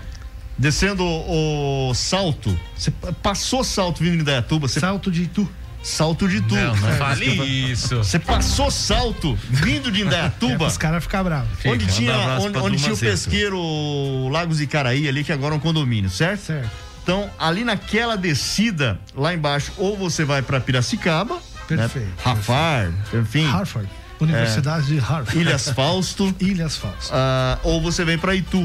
[0.57, 2.57] Descendo o, o salto.
[2.77, 4.67] Você passou salto vindo de Indaiatuba.
[4.67, 4.79] Você...
[4.79, 5.49] Salto de Itu.
[5.83, 6.55] Salto de tu.
[6.55, 6.95] Não, não né?
[6.97, 7.25] fale
[7.71, 7.97] isso.
[7.97, 10.65] Você passou salto vindo de É, Indaiatuba.
[10.65, 11.49] os caras ficam bravos.
[11.65, 11.91] Onde Fica.
[11.97, 15.31] tinha, Manda um abraço onde, pra onde turma tinha o pesqueiro Lagos Icaraí ali, que
[15.31, 16.41] agora é um condomínio, certo?
[16.41, 16.69] Certo.
[17.03, 22.07] Então, ali naquela descida, lá embaixo, ou você vai pra Piracicaba, Perfeito.
[22.07, 22.13] né?
[22.23, 23.87] Rafar, enfim, Harvard.
[24.19, 25.35] Universidade de Harvard.
[25.39, 27.11] Ilhas Fausto, Ilhas Falsas.
[27.13, 28.59] ah, ou você vem pra Itu.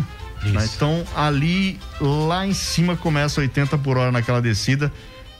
[0.44, 0.64] né?
[0.64, 0.74] Isso.
[0.76, 4.92] Então, ali, lá em cima, começa 80 por hora naquela descida.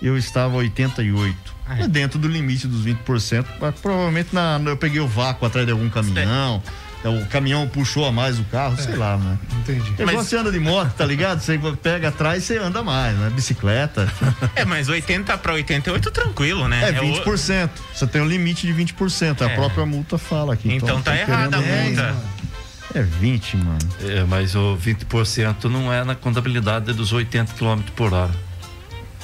[0.03, 1.37] Eu estava 88.
[1.66, 1.83] Ah, é.
[1.83, 3.44] É dentro do limite dos 20%.
[3.61, 6.62] Mas provavelmente na, eu peguei o vácuo atrás de algum caminhão.
[7.02, 9.38] O caminhão puxou a mais o carro, sei lá, né?
[9.60, 9.94] Entendi.
[9.98, 11.40] É igual você anda de moto, tá ligado?
[11.40, 13.30] Você pega atrás e você anda mais, né?
[13.30, 14.06] Bicicleta.
[14.54, 16.90] É, mas 80 pra 88 tranquilo, né?
[16.90, 17.70] É o- 20%.
[17.94, 19.40] Você tem um limite de 20%.
[19.42, 19.54] A É.
[19.54, 20.72] própria multa fala aqui.
[20.72, 22.12] Então tá errada a multa.
[22.12, 22.40] muito.
[22.94, 23.78] É 20, mano.
[24.02, 28.30] É, mas o 20% não é na contabilidade dos 80 km por hora.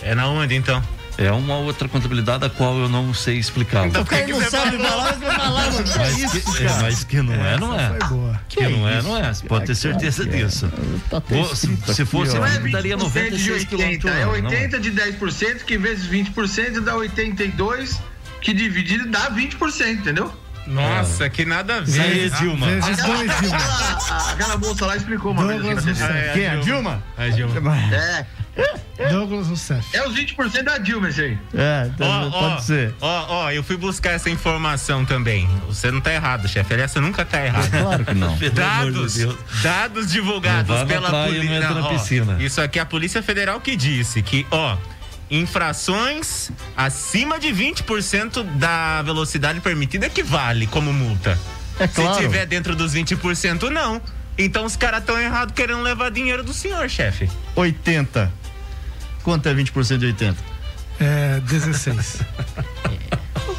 [0.02, 0.82] É na onde então?
[1.18, 3.87] É uma outra contabilidade a qual eu não sei explicar.
[3.87, 4.87] Então, O cara que não sabe falou?
[4.87, 5.72] falar, vai falar.
[5.72, 7.88] Que é Mas isso, que, é, mas que não é, não é.
[8.09, 8.40] Boa.
[8.48, 9.33] Que não é, não é.
[9.33, 10.44] Você pode ter certeza que é?
[10.44, 10.70] disso.
[11.09, 11.22] Tá
[11.55, 12.37] se, se fosse.
[12.37, 14.42] Não é daria 20% de 96 km 80, por é hora.
[14.42, 17.98] não 80 de 10%, que vezes 20% dá 82,
[18.42, 20.31] que dividido dá 20%, entendeu?
[20.66, 22.31] Nossa, que nada a E aí, ver.
[22.38, 22.66] Dilma?
[22.66, 23.57] Vezes dois, Dilma.
[23.57, 25.79] Aquela, aquela moça lá explicou uma vez.
[25.79, 26.09] Aqui na.
[26.33, 26.50] Quem é?
[26.50, 27.02] A Dilma?
[27.16, 27.76] A Dilma.
[27.94, 28.26] É,
[29.11, 29.95] Douglas Rousseff.
[29.95, 31.38] é os 20% da Dilma esse aí.
[31.55, 32.95] É, Ó, pode ó, ser.
[33.01, 35.47] Ó, ó, eu fui buscar essa informação também.
[35.69, 36.73] Você não tá errado, chefe.
[36.73, 37.71] Aliás, você nunca tá errado.
[37.71, 38.29] Claro que não.
[38.37, 39.19] Amor de Dados,
[39.62, 41.88] dados divulgados pela polícia.
[41.88, 42.37] piscina.
[42.40, 44.77] Isso aqui é a Polícia Federal que disse que, ó,
[45.31, 51.38] infrações acima de 20% da velocidade permitida equivale como multa.
[51.79, 52.14] É claro.
[52.14, 54.01] Se tiver dentro dos 20%, não.
[54.38, 57.29] Então os caras estão errados querendo levar dinheiro do senhor, chefe.
[57.55, 58.31] 80.
[59.26, 60.36] Quanto é 20% de 80?
[61.00, 62.20] É, 16.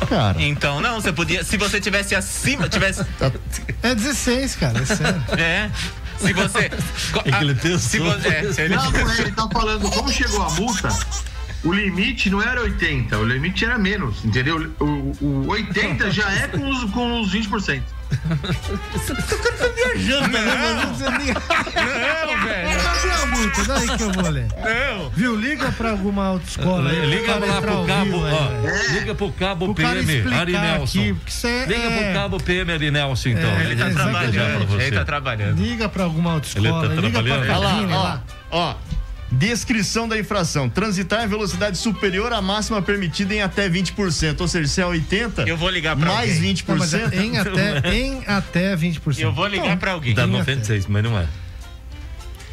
[0.07, 0.41] Cara.
[0.41, 1.43] Então, não, você podia.
[1.43, 3.05] Se você tivesse acima, tivesse.
[3.83, 5.23] É 16, cara, é sério.
[5.37, 5.69] É.
[6.17, 6.71] Se você.
[7.25, 7.79] É que ele pensou.
[7.79, 10.87] Se você, é, se ele- Não, ele tá falando, como chegou a multa,
[11.65, 14.73] o limite não era 80, o limite era menos, entendeu?
[14.79, 14.85] O,
[15.21, 17.81] o 80 já é com os, com os 20%.
[19.75, 20.39] Viajando, né?
[20.85, 20.95] Não,
[22.45, 22.79] velho.
[22.83, 23.63] Cadê a multa?
[23.65, 24.47] Daí que eu vou ler.
[24.57, 25.09] Não.
[25.11, 25.35] Viu?
[25.35, 27.05] Liga pra alguma autoescola aí.
[27.05, 28.47] Liga cara lá pro cabo, ó.
[28.47, 28.93] velho.
[28.93, 30.99] Liga pro cabo Pro cara PM, explicar Ari Nelson.
[30.99, 33.49] aqui, porque isso é- Liga é- pro cabo PM, Ari Nelson, então.
[33.49, 34.67] É, Ele tá É, trabalhando.
[34.67, 34.83] pra.
[34.83, 35.61] Ele tá trabalhando.
[35.61, 36.67] Liga pra alguma autoescola.
[36.85, 37.57] Ele tá liga pra trabalhando?
[37.59, 38.23] Olha Carline lá, lá.
[38.51, 38.75] ó, ó.
[39.31, 44.39] Descrição da infração: transitar em velocidade superior à máxima permitida em até 20%.
[44.39, 46.53] Ou seja, se é 80, Eu vou ligar pra mais alguém.
[46.53, 46.67] 20%.
[46.67, 49.19] Não, é em até, em até 20%.
[49.19, 50.13] Eu vou ligar pra alguém.
[50.13, 51.27] Dá Sim, 96, mas não é.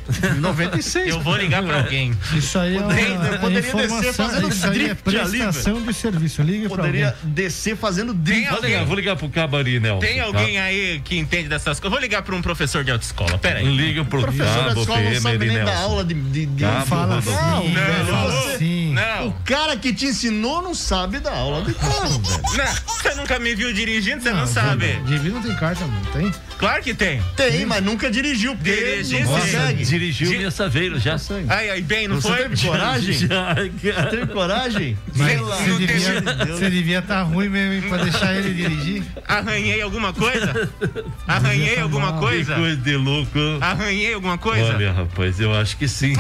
[0.41, 1.09] 96.
[1.09, 2.13] Eu vou ligar pra alguém.
[2.35, 6.43] Isso aí é uma Poderia- poderia descer fazendo isso aí é prestação de serviço.
[6.43, 7.33] Liga pra Poderia alguém.
[7.33, 8.51] descer fazendo drift.
[8.51, 10.01] Vou ligar, vou ligar pro cabo Ari Nelson.
[10.01, 10.25] Tem tá?
[10.25, 11.91] alguém aí que entende dessas coisas?
[11.91, 13.39] Vou ligar pra um professor de autoescola.
[13.39, 13.65] Pera aí.
[13.77, 15.83] Liga pro O professor da cabo escola não PM, sabe nem dar Nelson.
[15.83, 16.15] aula de.
[16.15, 18.05] de, de- Cabo Fala assim, Não, velho.
[18.05, 18.91] não, Fala assim.
[18.91, 19.35] O Não.
[19.45, 22.43] cara que te ensinou não sabe dar aula de carro, velho.
[22.57, 24.95] Não, você nunca me viu dirigindo, você não, sabe.
[25.07, 26.33] Divi não tem carta, não tem?
[26.59, 27.21] Claro que tem.
[27.37, 29.85] Tem, mas nunca dirigiu, Dirigir, não consegue.
[29.99, 31.17] Dirigiu Di- minha saveiro, já.
[31.49, 32.37] Aí, aí, bem, não Você foi?
[32.49, 33.13] teve coragem?
[33.15, 34.07] Já, cara.
[34.11, 34.99] Teve coragem?
[35.15, 35.57] Mas Sei lá.
[35.57, 39.03] você devia, você devia estar ruim mesmo hein, pra deixar ele dirigir.
[39.27, 40.71] Arranhei alguma coisa?
[41.27, 42.15] Arranhei alguma mal.
[42.15, 42.55] Que coisa?
[42.57, 43.39] coisa de louco.
[43.61, 44.75] Arranhei alguma coisa?
[44.75, 46.15] Olha, rapaz, eu acho que sim.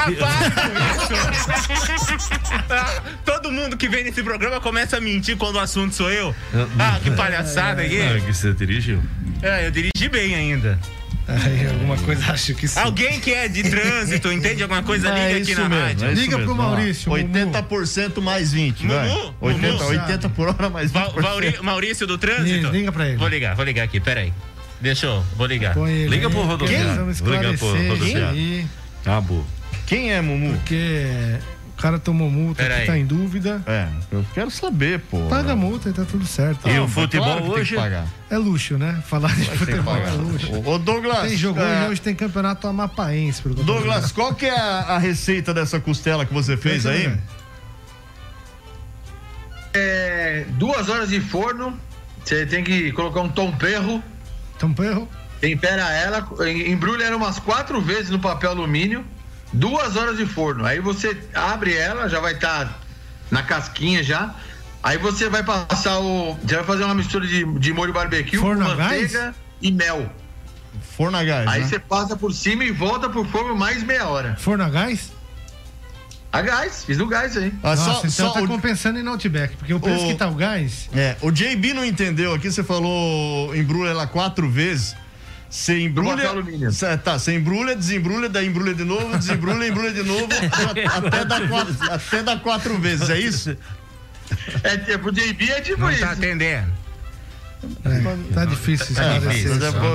[2.70, 6.34] Ah, Todo mundo que vem nesse programa começa a mentir quando o assunto sou eu.
[6.78, 8.20] Ah, que palhaçada aí.
[8.24, 9.02] que você dirigiu.
[9.42, 10.78] É, eu dirigi bem ainda.
[11.26, 12.78] Aí, alguma coisa acho que sim.
[12.80, 15.08] Alguém que é de trânsito, entende alguma coisa?
[15.08, 16.06] É Liga aqui isso na mesmo, rádio.
[16.08, 16.68] é Liga pro mesmo, lá.
[16.68, 19.08] Maurício, 80% mais 20, vai.
[19.08, 19.84] Mumu, 80, Mumu.
[19.88, 20.92] 80 por hora mais 20%.
[20.92, 22.68] Val- Vauri- Maurício do trânsito?
[22.68, 23.16] Liga pra ele.
[23.16, 24.32] Vou ligar, vou ligar aqui, peraí.
[24.80, 25.76] Deixa eu, vou ligar.
[25.76, 26.94] Ele Liga pro rodoviário.
[26.96, 28.28] Vamos Liga pro rodoviário.
[28.28, 28.66] aí.
[29.26, 29.44] Boa.
[29.86, 30.52] Quem é Mumu?
[30.54, 31.06] Porque
[31.84, 32.86] cara tomou multa, Pera que aí.
[32.86, 33.62] tá em dúvida.
[33.66, 35.18] É, eu quero saber, pô.
[35.28, 36.66] Paga a multa e tá tudo certo.
[36.66, 37.76] E o mas futebol claro que tem que hoje?
[37.76, 38.06] pagar.
[38.30, 39.02] É luxo, né?
[39.06, 40.62] Falar de futebol é luxo.
[40.66, 43.42] Ô, Douglas, Tem jogo é, hoje, hoje tem campeonato amapaense.
[43.46, 47.14] Douglas, qual que é a, a receita dessa costela que você fez aí?
[49.74, 51.78] É, duas horas de forno,
[52.24, 54.02] você tem que colocar um tom perro,
[54.58, 55.08] Tom Perro.
[55.40, 59.04] tempera ela, em- embrulha ela umas quatro vezes no papel alumínio,
[59.54, 60.64] duas horas de forno.
[60.66, 62.78] Aí você abre ela, já vai estar
[63.30, 64.34] na casquinha já.
[64.82, 66.34] Aí você vai passar o.
[66.42, 68.90] Você vai fazer uma mistura de, de molho barbecue Forno com a gás?
[68.90, 70.12] manteiga e mel.
[70.96, 71.66] Forno a gás, Aí né?
[71.68, 74.36] você passa por cima e volta pro forno mais meia hora.
[74.38, 75.10] Forno a gás?
[76.32, 77.52] A gás, fiz no gás aí.
[77.62, 80.14] Ah, Nossa, só, então só tá o, compensando em Outback, porque o preço o- que
[80.16, 80.88] tá o gás.
[80.92, 84.96] é, o JB não entendeu aqui, você falou embrulha ela quatro vezes.
[85.54, 86.72] Você embrulha.
[86.72, 90.26] Cê- tá, você embrulha, desembrulha, daí embrulha de novo, desembrulha, embrulha de novo,
[90.96, 93.56] até dar quatro, até dar quatro vezes, é isso?
[94.64, 96.00] É, é, pro JB é tipo Não isso.
[96.00, 96.72] tá atendendo.
[97.84, 99.52] É, tá difícil Tá difícil.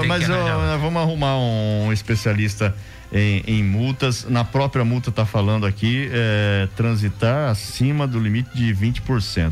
[0.07, 2.73] Mas, é, ó, vamos arrumar um especialista
[3.11, 4.25] em, em multas.
[4.29, 9.51] Na própria multa tá falando aqui, é, transitar acima do limite de 20%.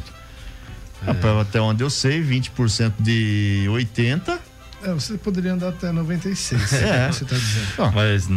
[1.06, 4.47] Rapaz, até onde eu sei, 20% de 80.
[4.88, 7.08] É, você poderia andar até 96, É.
[7.12, 7.68] você tá dizendo.
[7.80, 8.28] Ó, Mas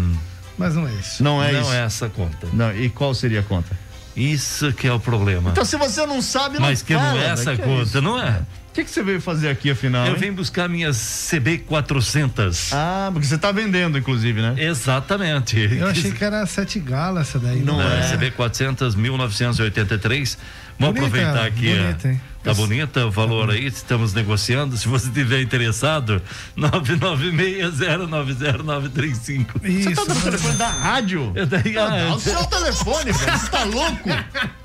[0.58, 1.22] Mas não é isso.
[1.22, 1.72] não é não isso.
[1.72, 2.48] é essa a conta.
[2.52, 3.78] Não, e qual seria a conta?
[4.16, 5.50] Isso que é o problema.
[5.50, 8.02] Então, se você não sabe, não Mas que fala, não é essa é conta, isso?
[8.02, 8.42] não é?
[8.70, 10.06] O que, que você veio fazer aqui, afinal?
[10.06, 10.18] Eu hein?
[10.20, 12.68] venho buscar minhas CB400.
[12.72, 14.54] Ah, porque você tá vendendo, inclusive, né?
[14.56, 15.59] Exatamente.
[15.76, 17.61] Eu achei que era sete galas essa daí.
[17.62, 18.16] Não É, é.
[18.16, 20.38] CB400 1983.
[20.78, 21.76] Vamos Bonita, aproveitar aqui.
[21.76, 22.20] bonita, é, hein?
[22.44, 24.74] Tá bonita o valor aí, estamos negociando.
[24.78, 26.22] Se você tiver interessado,
[26.56, 29.46] 996090935.
[29.62, 30.24] Você tá dando o Isso.
[30.24, 31.33] telefone da rádio?
[31.35, 33.38] Eu daí, Não, ah, dá o seu telefone, velho.
[33.38, 34.09] Você tá louco?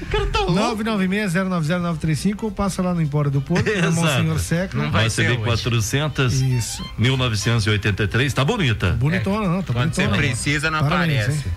[0.00, 0.82] O cara tá louco.
[0.84, 3.92] 996-090-935 ou passa lá no Empório do Porto, na Exato.
[3.94, 4.82] Monsenhor Secla.
[4.84, 5.38] Não vai Vai ser hoje.
[5.40, 6.84] CB400 Isso.
[6.98, 8.32] 1983.
[8.32, 8.90] Tá bonita.
[8.92, 10.26] Bonitona, não, tá Quando você bonitona.
[10.28, 11.46] precisa, não Parabéns, aparece.
[11.48, 11.54] hein?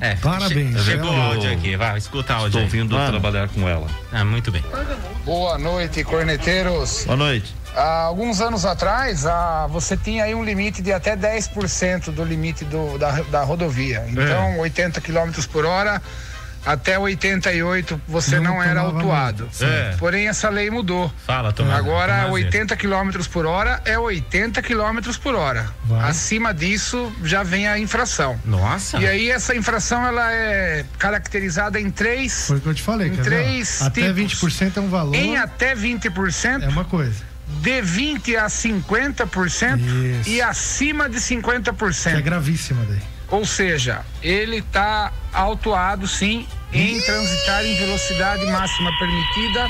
[0.00, 0.14] É.
[0.16, 0.76] Parabéns.
[0.76, 2.58] che- Chegou o áudio aqui, vai, escuta o áudio.
[2.60, 3.10] Estou vindo Mano.
[3.10, 3.86] trabalhar com ela.
[4.12, 4.62] Ah, muito bem.
[5.24, 7.04] Boa noite, corneteiros.
[7.06, 7.54] Boa noite.
[7.76, 12.64] Há alguns anos atrás, ah, você tinha aí um limite de até 10% do limite
[12.64, 14.04] do- da, da rodovia.
[14.08, 16.02] Então, 80 km por hora,
[16.64, 19.48] até 88 você Não não, era autuado.
[19.60, 19.94] É.
[19.98, 21.12] Porém, essa lei mudou.
[21.26, 21.78] Fala, Tomás.
[21.78, 22.32] Agora, Tomás.
[22.32, 25.68] 80 km por hora é 80 km por hora.
[25.84, 26.08] Vai.
[26.10, 28.38] Acima disso, já vem a infração.
[28.44, 28.98] Nossa.
[28.98, 32.46] E aí, essa infração ela é caracterizada em três.
[32.46, 34.42] Foi o que eu te falei, Em ver, três Até tipos.
[34.54, 35.14] 20% é um valor.
[35.14, 36.62] Em até 20%.
[36.62, 37.22] É uma coisa.
[37.60, 39.78] de 20 a 50%
[40.20, 40.30] Isso.
[40.30, 42.22] e acima de Que é 50%.
[42.22, 43.00] gravíssima daí.
[43.30, 49.68] Ou seja, ele está autuado sim em transitar em velocidade máxima permitida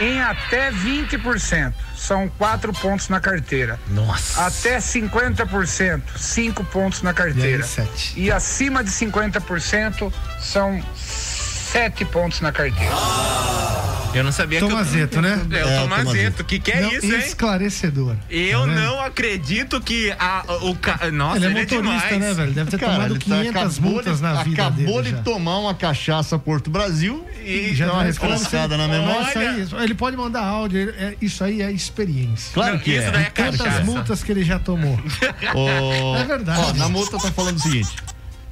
[0.00, 1.72] em até 20%.
[1.96, 3.78] São quatro pontos na carteira.
[3.88, 4.46] Nossa.
[4.46, 7.62] Até 50%, cinco pontos na E carteira.
[7.62, 8.18] sete.
[8.18, 12.92] E acima de 50% são sete pontos na carteira.
[14.14, 15.22] Eu não sabia Tomazeto, que eu...
[15.22, 15.46] né?
[15.52, 16.04] É, o É, Tomazeto.
[16.04, 16.44] Tomazeto.
[16.44, 17.18] Que que é Não, isso, hein?
[17.18, 18.16] Esclarecedor.
[18.30, 21.10] Eu Tá não acredito que a, o ca...
[21.10, 22.18] Nossa, Ele ele, é motorista, demais.
[22.20, 22.52] né, velho?
[22.52, 25.10] Deve ter Cara, tomado ele tá- 500 acabou multas de- na vida Acabou dele de
[25.10, 25.22] já.
[25.22, 29.28] tomar uma cachaça Porto Brasil e já Já deu uma refrescada na memória.
[29.60, 32.50] Isso aí, ele pode mandar áudio, ele- é- isso aí é experiência.
[32.52, 33.10] Claro Não, que isso é.
[33.10, 33.84] daí é Quantas cachaça.
[33.84, 34.98] multas que ele já tomou?
[35.54, 36.60] Ô, É verdade.
[36.60, 37.88] Ó, na multa tá falando o seguinte: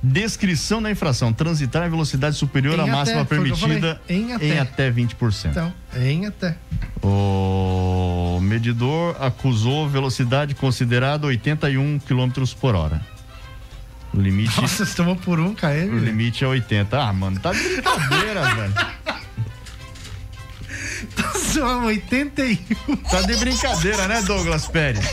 [0.03, 4.59] descrição da infração, transitar em velocidade superior Em à até, máxima o permitida em até.
[4.59, 5.51] até 20%.
[5.51, 6.57] Então, em até.
[7.03, 13.01] O medidor acusou velocidade considerada 81 km por hora.
[14.13, 15.99] O limite, Nossa, você tomou por um, o KM?
[16.01, 16.99] limite é 80.
[17.01, 18.75] Ah, mano, tá de brincadeira, velho.
[21.37, 22.97] Só 81.
[22.97, 25.05] Tá de brincadeira, né, Douglas Pérez?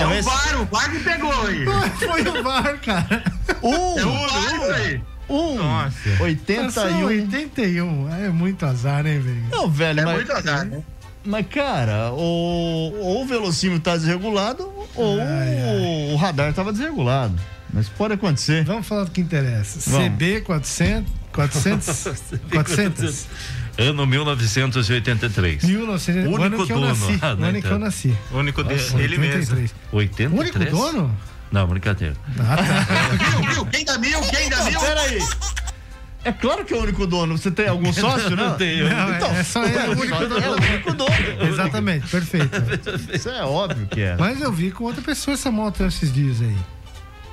[0.00, 1.64] É o esse- VAR, o VAR que pegou aí.
[1.98, 3.22] Foi o VAR, cara.
[3.62, 5.00] um, É o VAR isso aí.
[5.28, 6.22] um, Nossa.
[6.22, 7.04] 81.
[7.06, 7.06] 81.
[7.06, 8.14] 81.
[8.24, 9.44] É muito azar, né, velho?
[9.50, 10.82] Não, velho, É mas, muito azar, né?
[11.24, 17.34] mas cara, o, ou o velocímetro tá desregulado ou Ai, o radar tava desregulado.
[17.72, 18.64] Mas pode acontecer.
[18.64, 19.78] Vamos falar do que interessa.
[19.90, 20.06] Vamos.
[20.08, 21.10] CB 400.
[21.32, 22.08] 400.
[22.52, 23.26] 400.
[23.78, 25.64] Ano 1983.
[25.64, 27.18] 1900, o ano que eu nasci.
[27.22, 28.16] Ah, ano que eu nasci.
[28.30, 29.54] Único de- Nossa, ele mesmo.
[29.56, 29.74] 83.
[29.92, 30.32] 83?
[30.32, 30.58] O único
[30.92, 31.16] dono?
[31.50, 32.14] Não, brincadeira.
[32.38, 33.38] Ah, tá.
[33.40, 34.80] Mil, mil, quem dá mil, quem dá mil?
[34.80, 35.18] Peraí.
[36.24, 37.36] É claro que é o único dono.
[37.36, 38.50] Você tem algum sócio, não?
[38.50, 38.88] Não tenho.
[38.88, 40.38] Não, é- é só ele, é o único dono.
[40.38, 41.14] É o único dono.
[41.48, 42.50] Exatamente, perfeito.
[43.12, 44.16] Isso é óbvio que é.
[44.18, 46.56] Mas eu vi com outra pessoa essa moto esses dias aí.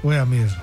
[0.01, 0.61] Ou é a mesma?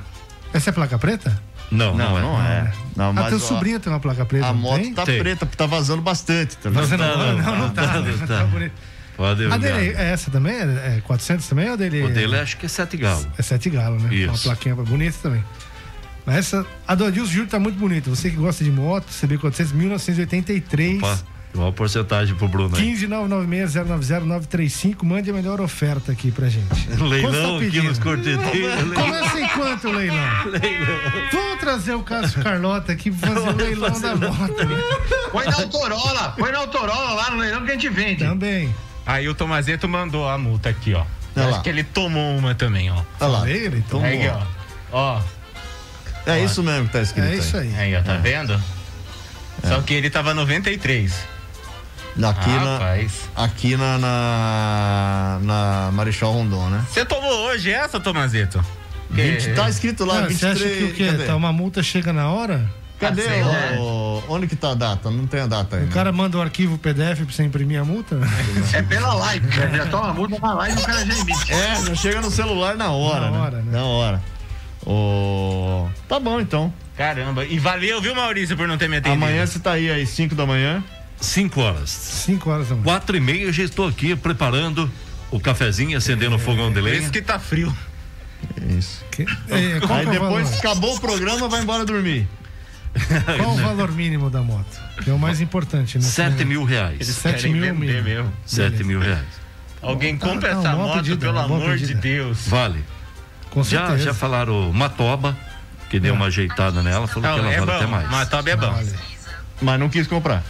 [0.53, 1.41] Essa é placa preta?
[1.71, 2.23] Não, Não, não, é.
[2.23, 2.73] não é.
[2.97, 4.47] Não, ah, mas, teu ó, sobrinho tem uma placa preta.
[4.47, 4.95] A não moto tem?
[4.95, 5.19] tá Tem.
[5.19, 6.57] preta, tá vazando bastante.
[6.57, 6.71] Tá?
[6.71, 7.83] Vazando Não, não, Não, não tá.
[7.83, 8.45] tá, Tá, tá.
[8.45, 8.73] bonito.
[9.17, 10.55] Pode A dele é essa também?
[10.55, 12.03] É 400 também ou a dele?
[12.03, 13.27] O dele acho que é sete galo.
[13.39, 14.15] É 7 galo, né?
[14.15, 14.29] Isso.
[14.31, 15.43] Uma plaquinha bonita também.
[16.27, 18.11] Mas essa, a do Adilson Júlio tá muito bonita.
[18.11, 20.99] Você que gosta de moto, CB400, 1983.
[21.03, 21.19] Opa,
[21.59, 22.95] uma porcentagem pro Bruno aí.
[22.97, 25.03] 15996090935.
[25.05, 26.89] Mande a melhor oferta aqui pra gente.
[27.03, 28.93] Leilão tá aqui nos corteteiros.
[28.95, 30.19] Começa em quanto o leilão?
[31.33, 34.55] Vamos trazer o Cássio Carlota aqui pra fazer o leilão da moto.
[35.33, 38.25] Põe na Autorola, põe na Autorola lá no leilão que a gente vende.
[38.25, 38.75] Também.
[39.05, 41.05] Aí o Tomazeto mandou a multa aqui, ó.
[41.37, 41.63] Olha Acho lá.
[41.63, 43.03] que ele tomou uma também, ó.
[43.21, 43.51] Olha lá.
[43.51, 44.07] Ele tomou.
[44.07, 44.43] Aí, ó.
[44.93, 45.21] Ó,
[46.25, 47.27] É isso mesmo que tá escrito.
[47.29, 47.75] É isso aí.
[47.77, 48.61] aí, ó, tá vendo?
[49.65, 51.13] Só que ele tava 93.
[52.23, 53.13] Aqui, Ah, na, rapaz.
[53.37, 56.85] aqui na, na, na Marechal Rondon, né?
[56.91, 58.65] Você tomou hoje essa, Tomazeto?
[59.15, 60.57] Que- 20, tá escrito lá, você 23.
[60.57, 61.07] acha que o quê?
[61.07, 61.25] Cadê?
[61.25, 62.65] Tá, uma multa chega na hora?
[62.99, 63.81] Cadê Ah, sei lá.
[63.83, 65.11] o, Onde que tá a data?
[65.11, 65.83] Não tem a data aí.
[65.83, 65.93] O né?
[65.93, 68.19] cara manda o arquivo PDF pra você imprimir a multa?
[68.73, 69.73] É pela live, né?
[69.77, 71.53] já toma multa na live e o cara já emite.
[71.53, 73.39] É, já chega no celular na hora, Na né?
[73.39, 73.73] hora, né?
[73.73, 74.23] Na hora.
[74.87, 75.89] O...
[76.09, 76.73] Tá bom, então.
[76.97, 77.45] Caramba.
[77.45, 79.23] E valeu, viu, Maurício, por não ter me atendido.
[79.23, 80.83] Amanhã você tá aí às 5 da manhã.
[81.21, 81.91] 5 horas.
[81.91, 82.85] 5 horas da manhã.
[82.85, 84.91] Quatro e meia já estou aqui preparando
[85.31, 86.99] o cafezinho, acendendo o fogão de lenha.
[87.01, 87.75] isso que tá frio.
[88.69, 89.05] Isso.
[89.11, 90.59] Que- é, qual, aí que é o depois valor?
[90.59, 92.29] acabou o programa, vai embora dormir.
[93.37, 94.81] qual o valor mínimo da moto?
[95.03, 96.05] Que é o mais importante, né?
[96.05, 96.97] Sete mil reais.
[97.01, 98.33] Eles Sete querem mil vender mesmo.
[98.47, 99.25] Sete mil reais.
[99.83, 102.01] Alguém Tá- compra tá essa moto, pedida, pelo amor de pedida.
[102.01, 102.39] Deus.
[102.49, 102.83] Vale.
[103.51, 104.05] Com Já, certeza.
[104.05, 105.37] já falaram Matoba,
[105.91, 107.77] que deu uma ajeitada nela, falou que Não, ela é vale bom.
[107.77, 108.11] até mais.
[108.11, 108.75] Matoba é bom.
[108.75, 108.95] Olha.
[109.61, 110.43] Mas não quis comprar.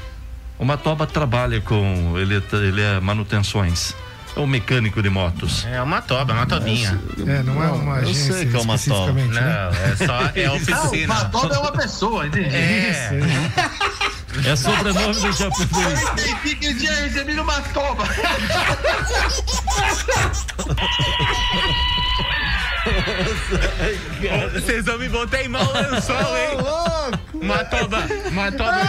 [0.59, 2.15] O Matoba trabalha com.
[2.19, 3.95] Ele, ele é manutenções.
[4.37, 5.65] É um mecânico de motos.
[5.67, 7.01] É uma toba, uma tobinha.
[7.27, 9.71] É, não é uma eu agência sei que é uma Não, né?
[9.93, 11.15] é só é Não, o oficina.
[11.15, 12.55] Matoba é uma pessoa, entendi.
[12.55, 13.21] É.
[14.45, 16.03] É sobrenome do japonês.
[16.03, 18.05] Eu entendi que tinha recebido uma toba.
[24.53, 27.16] Vocês vão me botar em mau lençol, hein?
[27.43, 27.99] Matoba,
[28.33, 28.81] Matoba.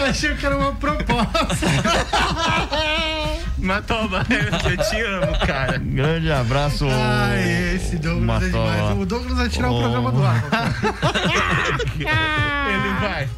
[0.08, 1.66] Achei que era uma proposta.
[3.58, 5.78] Matoba, eu te amo, cara.
[5.78, 6.86] Grande abraço.
[6.90, 8.72] Ai, esse Douglas é Matoba.
[8.72, 8.98] demais.
[8.98, 9.80] O Douglas vai tirar o Oh.
[9.82, 10.44] programa do ar.
[11.98, 13.28] Ele vai.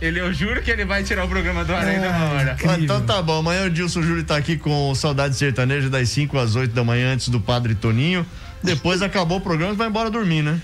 [0.00, 2.56] Ele, eu juro que ele vai tirar o programa do ar ainda uma hora.
[2.68, 6.08] Ah, Então tá bom, amanhã o Dilson Júlio tá aqui com o Saudade Sertaneja das
[6.08, 8.26] 5 às 8 da manhã antes do Padre Toninho.
[8.62, 10.60] Depois acabou o programa e vai embora dormir, né?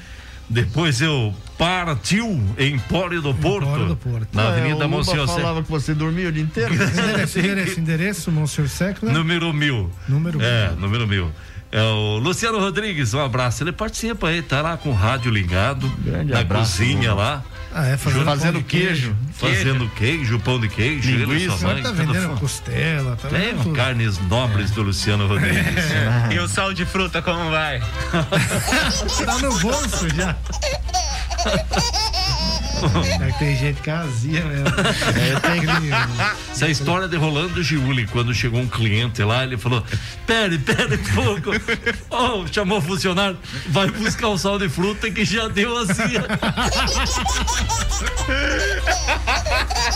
[0.50, 4.28] Depois eu partiu em Pório do Porto, Empório do Porto.
[4.32, 6.72] na Ué, Avenida o Luba Monsenhor falava que você dormia o dia inteiro.
[6.72, 9.12] endereço, endereço, endereço, Monsenhor Secla.
[9.12, 9.90] Número mil.
[10.08, 11.30] Número É, número mil.
[11.70, 13.62] É o Luciano Rodrigues, um abraço.
[13.62, 17.22] Ele participa aí, tá lá com o rádio ligado, Grande na abraço, cozinha Lula.
[17.22, 17.44] lá,
[17.74, 19.14] Ah, é, fazendo, Fazendo de queijo.
[19.34, 21.66] fazendo queijo, pão de queijo, ele Linguiça.
[21.66, 21.82] mãe.
[21.82, 22.36] tá tudo vendendo fã.
[22.36, 23.74] costela, tá Tem tudo.
[23.74, 25.84] carnes nobres do Luciano Rodrigues.
[26.32, 27.80] E o sal de fruta, como vai?
[29.26, 30.34] Tá no bolso já.
[33.20, 34.68] É que tem gente que é azia mesmo.
[34.68, 36.52] É, tem que...
[36.52, 39.82] Essa história de Rolando Giuli, quando chegou um cliente lá, ele falou:
[40.24, 41.50] Pere, pere um pouco.
[42.08, 43.36] Oh, chamou o funcionário,
[43.70, 46.24] vai buscar o sal de fruta que já deu azia.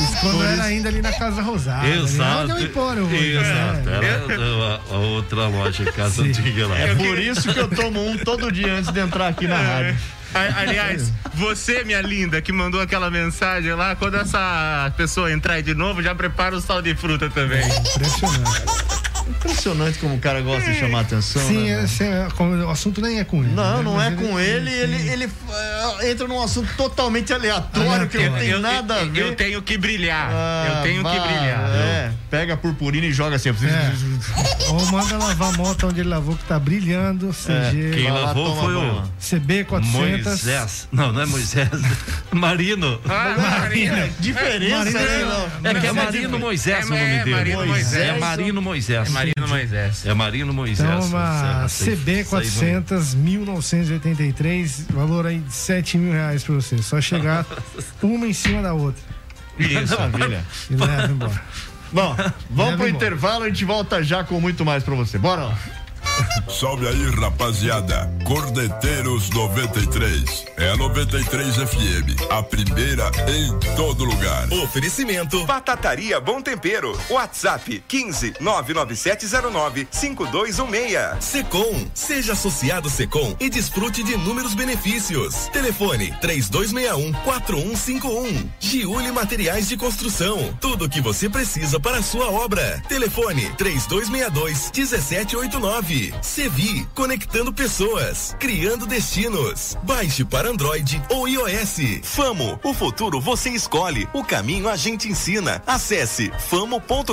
[0.00, 1.86] Isso quando era ainda ali na Casa Rosada.
[1.86, 2.42] ali Exato.
[2.42, 3.88] Onde é o Empório hoje, Exato.
[3.90, 3.96] né?
[4.28, 4.44] Era
[4.90, 6.78] a, a outra loja, casa antiga lá.
[6.78, 9.96] É por isso que eu tomo um todo dia antes de entrar aqui na rádio.
[10.18, 15.62] A- Aliás, você, minha linda, que mandou aquela mensagem lá, quando essa pessoa entrar aí
[15.62, 17.62] de novo, já prepara o sal de fruta também.
[17.66, 18.62] Impressionante.
[19.28, 21.46] Impressionante como o cara gosta de chamar atenção.
[21.46, 21.84] Sim, né?
[21.84, 23.52] esse é- como o assunto nem é com ele.
[23.54, 23.82] Não, né?
[23.82, 28.38] não Mas é com ele, ele, ele eh, entra num assunto totalmente aleatório, que não
[28.38, 29.20] tem eu, nada a eu- ver.
[29.22, 30.28] eu tenho que brilhar.
[30.32, 31.70] Ah, eu tenho vá, que brilhar.
[31.70, 33.50] É, pega a purpurina e joga assim.
[33.50, 33.92] É.
[34.72, 37.28] Ou manda lavar a moto onde ele lavou que tá brilhando.
[37.28, 37.90] CG.
[37.92, 39.12] Quem Vai lá, lavou foi o banho.
[39.20, 40.24] CB 400.
[40.24, 40.88] Moisés.
[40.90, 41.68] Não, não é Moisés.
[42.32, 42.98] Marino.
[43.06, 44.08] Ah, Marina.
[44.18, 45.70] Diferença, Marina, né?
[45.70, 47.36] É que é é Marino Moisés o é, nome é dele.
[47.36, 47.94] Marino Moisés.
[48.02, 49.08] É Marino Moisés.
[49.08, 50.06] É Marino Moisés.
[50.06, 50.88] É Marino Moisés.
[50.88, 56.42] Então, uma Essa aí- CB essa aí 400, 1983, valor aí de 7 mil reais
[56.42, 56.78] pra você.
[56.78, 57.44] Só chegar
[58.02, 59.02] uma em cima da outra.
[59.58, 59.98] Isso.
[59.98, 60.42] Maravilha.
[60.70, 61.42] E leva embora.
[61.92, 62.16] Bom,
[62.50, 65.18] vamos pro intervalo, a gente volta já com muito mais pra você.
[65.18, 65.58] Bora lá.
[66.48, 68.10] Salve aí, rapaziada.
[68.24, 70.44] Cordeteiros 93.
[70.56, 72.30] É a 93 FM.
[72.30, 74.52] A primeira em todo lugar.
[74.52, 76.98] Oferecimento Batataria Bom Tempero.
[77.10, 81.24] WhatsApp 15 99709 5216.
[81.24, 81.86] Secom.
[81.94, 85.48] Seja associado Secom e desfrute de inúmeros benefícios.
[85.52, 88.50] Telefone 3261 4151.
[88.60, 90.56] Giuli Materiais de Construção.
[90.60, 92.82] Tudo o que você precisa para a sua obra.
[92.88, 95.91] Telefone 3262 1789.
[96.22, 99.76] Sevi, conectando pessoas, criando destinos.
[99.82, 102.00] Baixe para Android ou iOS.
[102.02, 105.62] Famo, o futuro você escolhe, o caminho a gente ensina.
[105.66, 107.12] Acesse famo.com.br.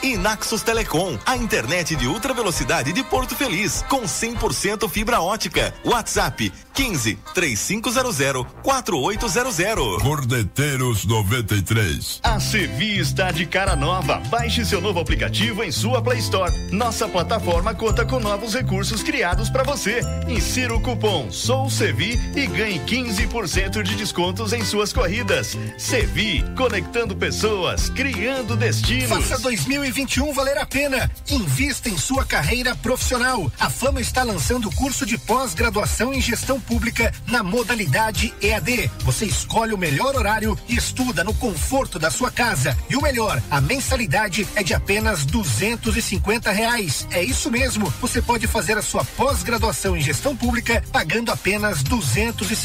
[0.00, 5.74] E Naxos Telecom, a internet de ultra velocidade de Porto Feliz, com 100% fibra ótica.
[5.84, 10.02] WhatsApp 15 3500 4800.
[10.02, 12.20] Cordeteiros 93.
[12.22, 14.20] A Sevi está de cara nova.
[14.28, 16.52] Baixe seu novo aplicativo em sua Play Store.
[16.72, 20.00] Nossa plataforma conta com novos recursos criados para você.
[20.28, 25.56] Insira o cupom SOUSEVI e ganhe 15% de descontos em suas corridas.
[25.78, 29.08] Sevi, conectando pessoas, criando destinos.
[29.08, 31.08] Faça 2021 valer a pena.
[31.30, 33.50] Invista em sua carreira profissional.
[33.60, 38.90] A Fama está lançando o curso de pós-graduação em gestão pública na modalidade EAD.
[39.04, 42.76] Você escolhe o melhor horário e estuda no conforto da sua casa.
[42.88, 46.02] E o melhor, a mensalidade é de apenas duzentos e
[46.50, 47.06] reais.
[47.10, 47.92] É isso mesmo.
[48.00, 52.56] Você pode fazer a sua pós-graduação em gestão pública pagando apenas duzentos e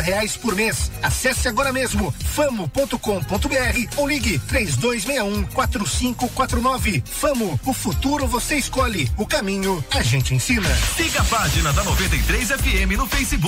[0.00, 0.90] reais por mês.
[1.02, 7.02] Acesse agora mesmo famo.com.br ou ligue três dois um quatro cinco quatro nove.
[7.06, 10.68] Famo, o futuro você escolhe, o caminho a gente ensina.
[10.96, 13.45] Siga a página da 93 FM no Facebook,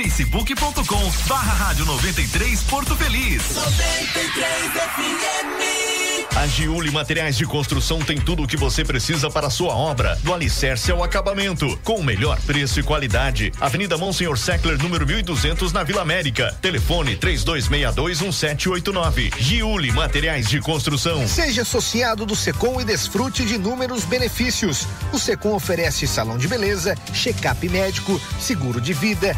[0.00, 3.54] facebook.com barra rádio 93 Porto Feliz.
[3.54, 5.90] 93 FM.
[6.36, 10.16] A Giuli Materiais de Construção tem tudo o que você precisa para a sua obra,
[10.22, 13.52] do alicerce ao acabamento, com o melhor preço e qualidade.
[13.60, 16.56] Avenida Monsenhor Seckler, número 1200, na Vila América.
[16.62, 19.32] Telefone 32621789.
[19.38, 21.28] Giuli Materiais de Construção.
[21.28, 24.86] Seja associado do Secom e desfrute de inúmeros benefícios.
[25.12, 29.36] O Secom oferece salão de beleza, check-up médico, seguro de vida,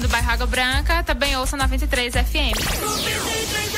[0.00, 3.77] do bairro Água Branca, também ouço 93 FM.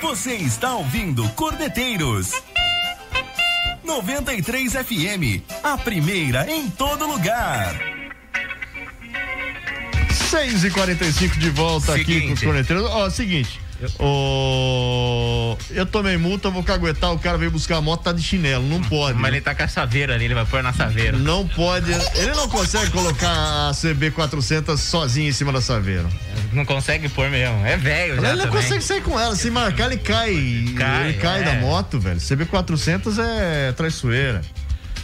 [0.00, 2.30] Você está ouvindo Cordeteiros.
[3.84, 7.74] 93 FM, a primeira em todo lugar.
[10.30, 12.84] 6 e 45 de volta aqui com os corneteiros.
[12.84, 13.60] Ó, seguinte.
[13.98, 18.66] Ô, eu tomei multa, vou caguetar, o cara veio buscar a moto, tá de chinelo,
[18.66, 19.18] não pode.
[19.18, 21.16] Mas ele tá com a saveira ali, ele vai pôr na saveira.
[21.16, 26.06] Não pode, ele não consegue colocar a CB 400 sozinho em cima da saveira.
[26.52, 28.62] Não consegue pôr mesmo, é velho já Ele não também.
[28.62, 31.44] consegue sair com ela, se marcar ele cai, Cai, ele cai é.
[31.44, 32.18] da moto, velho.
[32.20, 34.40] CB 400 é traiçoeira.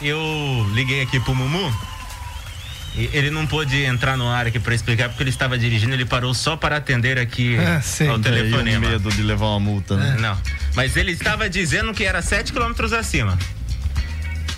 [0.00, 1.72] Eu liguei aqui pro Mumu.
[2.96, 6.04] e Ele não pôde entrar no ar aqui pra explicar porque ele estava dirigindo, ele
[6.04, 8.08] parou só para atender aqui É, sei.
[8.08, 8.88] ao telefonema.
[8.90, 10.16] Medo de levar uma multa, né?
[10.18, 10.36] Não.
[10.74, 13.38] Mas ele estava dizendo que era 7 km acima.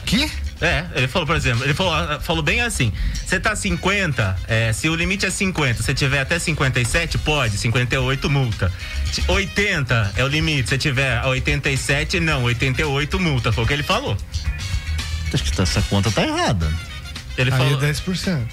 [0.05, 0.31] Que?
[0.61, 2.93] É, ele falou, por exemplo, ele falou, falou bem assim:
[3.27, 8.31] você tá 50, é, se o limite é 50, você tiver até 57, pode, 58
[8.31, 8.73] multa.
[9.13, 13.73] T- 80 é o limite, se tiver a 87, não, 88 multa, foi o que
[13.73, 14.17] ele falou.
[15.33, 16.73] Acho que essa conta tá errada.
[17.37, 17.83] Ele Aí falou.
[17.83, 18.47] é 10%.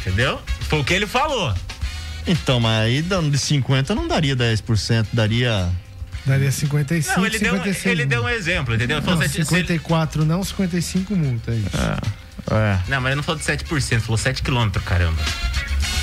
[0.00, 0.40] Entendeu?
[0.68, 1.54] Foi o que ele falou.
[2.26, 5.70] Então, mas aí dando de 50 não daria 10%, daria.
[6.26, 7.86] Daria 55, Não, ele deu, 56.
[7.86, 8.96] ele deu um exemplo, entendeu?
[8.96, 11.76] Ele falou Não, sete- se ele- 54 não, 55 multa, é isso.
[12.50, 12.78] É.
[12.88, 15.20] Não, mas ele não falou de 7%, falou 7 km, caramba.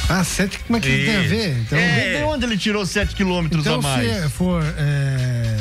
[0.10, 1.58] Ah, 7, como é que tem a ver?
[1.60, 4.24] Então, É, de onde ele tirou 7 quilômetros então a mais?
[4.24, 5.58] se for é,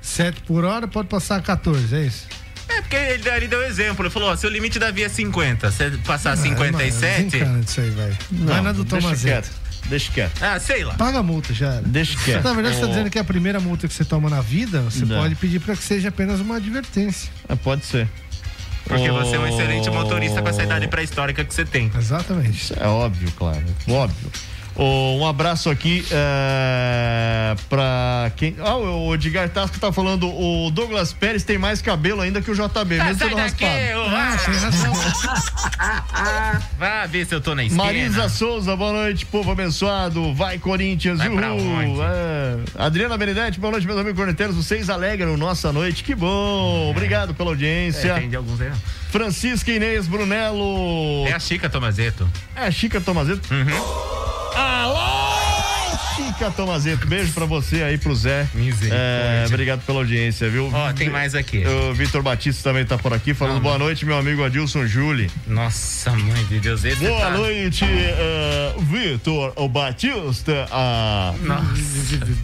[0.00, 2.26] 7 por hora, pode passar 14, é isso?
[2.68, 5.70] É, porque ele, ele deu exemplo, ele falou, ó, seu limite da via é 50,
[5.70, 7.24] você passar Ah, 57...
[7.30, 8.16] desencana disso aí, vai.
[8.30, 9.48] Vai na do deixa Tomazeta.
[9.86, 10.42] Deixa quieto.
[10.42, 10.94] Ah, sei lá.
[10.94, 11.82] Paga a multa, já era.
[11.82, 12.44] Deixa quieto.
[12.44, 14.80] Na verdade, você tá dizendo que é a primeira multa que você toma na vida,
[14.82, 15.20] você Não.
[15.20, 17.30] pode pedir para que seja apenas uma advertência.
[17.48, 18.08] É, pode ser.
[18.84, 21.90] Porque você é um excelente motorista com essa idade pré-histórica que você tem.
[21.96, 22.72] Exatamente.
[22.78, 23.62] É óbvio, claro.
[23.86, 24.30] Óbvio.
[24.80, 28.54] Um abraço aqui é, pra quem.
[28.60, 32.54] Ah, o Edgar Tasco tá falando, o Douglas Pérez tem mais cabelo ainda que o
[32.54, 34.00] JB, mesmo sai sendo daqui, raspado.
[34.00, 34.92] ô, Ah, tem razão.
[36.78, 37.82] Vai ver se eu tô na esquina.
[37.84, 40.32] Marisa Souza, boa noite, povo abençoado.
[40.32, 41.72] Vai, Corinthians, Vai pra uhul.
[41.74, 42.00] onde?
[42.00, 42.56] É.
[42.78, 44.54] Adriana Benedetti, boa noite, meus amigos corneteiros.
[44.54, 46.88] Vocês alegram nossa noite, que bom.
[46.90, 48.12] Obrigado pela audiência.
[48.12, 48.70] É, tem de alguns aí.
[49.10, 51.26] Francisca Inês Brunello.
[51.26, 52.28] É a Chica Tomazeto.
[52.54, 53.52] É a Chica Tomazeto?
[53.52, 54.37] Uhum.
[54.54, 55.17] Alô,
[56.38, 57.04] Chica Tomazeto.
[57.04, 58.46] Beijo pra você aí, pro Zé.
[58.92, 60.70] É, obrigado pela audiência, viu?
[60.72, 61.64] Ó, tem mais aqui.
[61.66, 65.28] O Vitor Batista também tá por aqui, falando boa noite, meu amigo Adilson Júli.
[65.48, 67.30] Nossa, mãe de Deus, esse Boa tá...
[67.30, 70.68] noite, eh, Vitor o Batista.
[70.70, 71.34] Ah,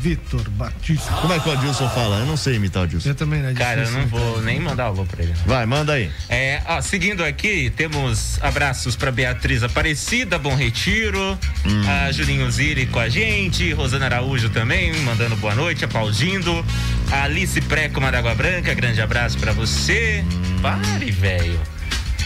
[0.00, 1.12] Vitor Batista.
[1.12, 2.18] como é que o Adilson fala?
[2.18, 3.10] Eu não sei imitar o Adilson.
[3.10, 3.54] Eu também, né?
[3.54, 5.34] Cara, eu não vou nem mandar alô pra ele.
[5.46, 6.10] Vai, manda aí.
[6.28, 11.38] É, ó, seguindo aqui, temos abraços pra Beatriz Aparecida, Bom Retiro,
[11.86, 16.64] a Julinho Ziri com a gente, Rosana Araújo também, mandando boa noite, aplaudindo.
[17.12, 20.24] A Alice Preco, Água Branca, grande abraço pra você.
[20.62, 21.60] Pare, velho.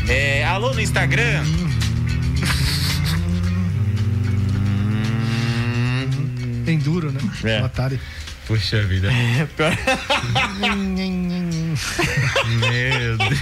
[0.06, 1.44] É, alô no Instagram.
[6.64, 7.18] Enduro, né?
[7.42, 7.58] É.
[7.58, 8.00] Atari.
[8.46, 9.10] Puxa vida.
[12.60, 13.38] Meu Deus.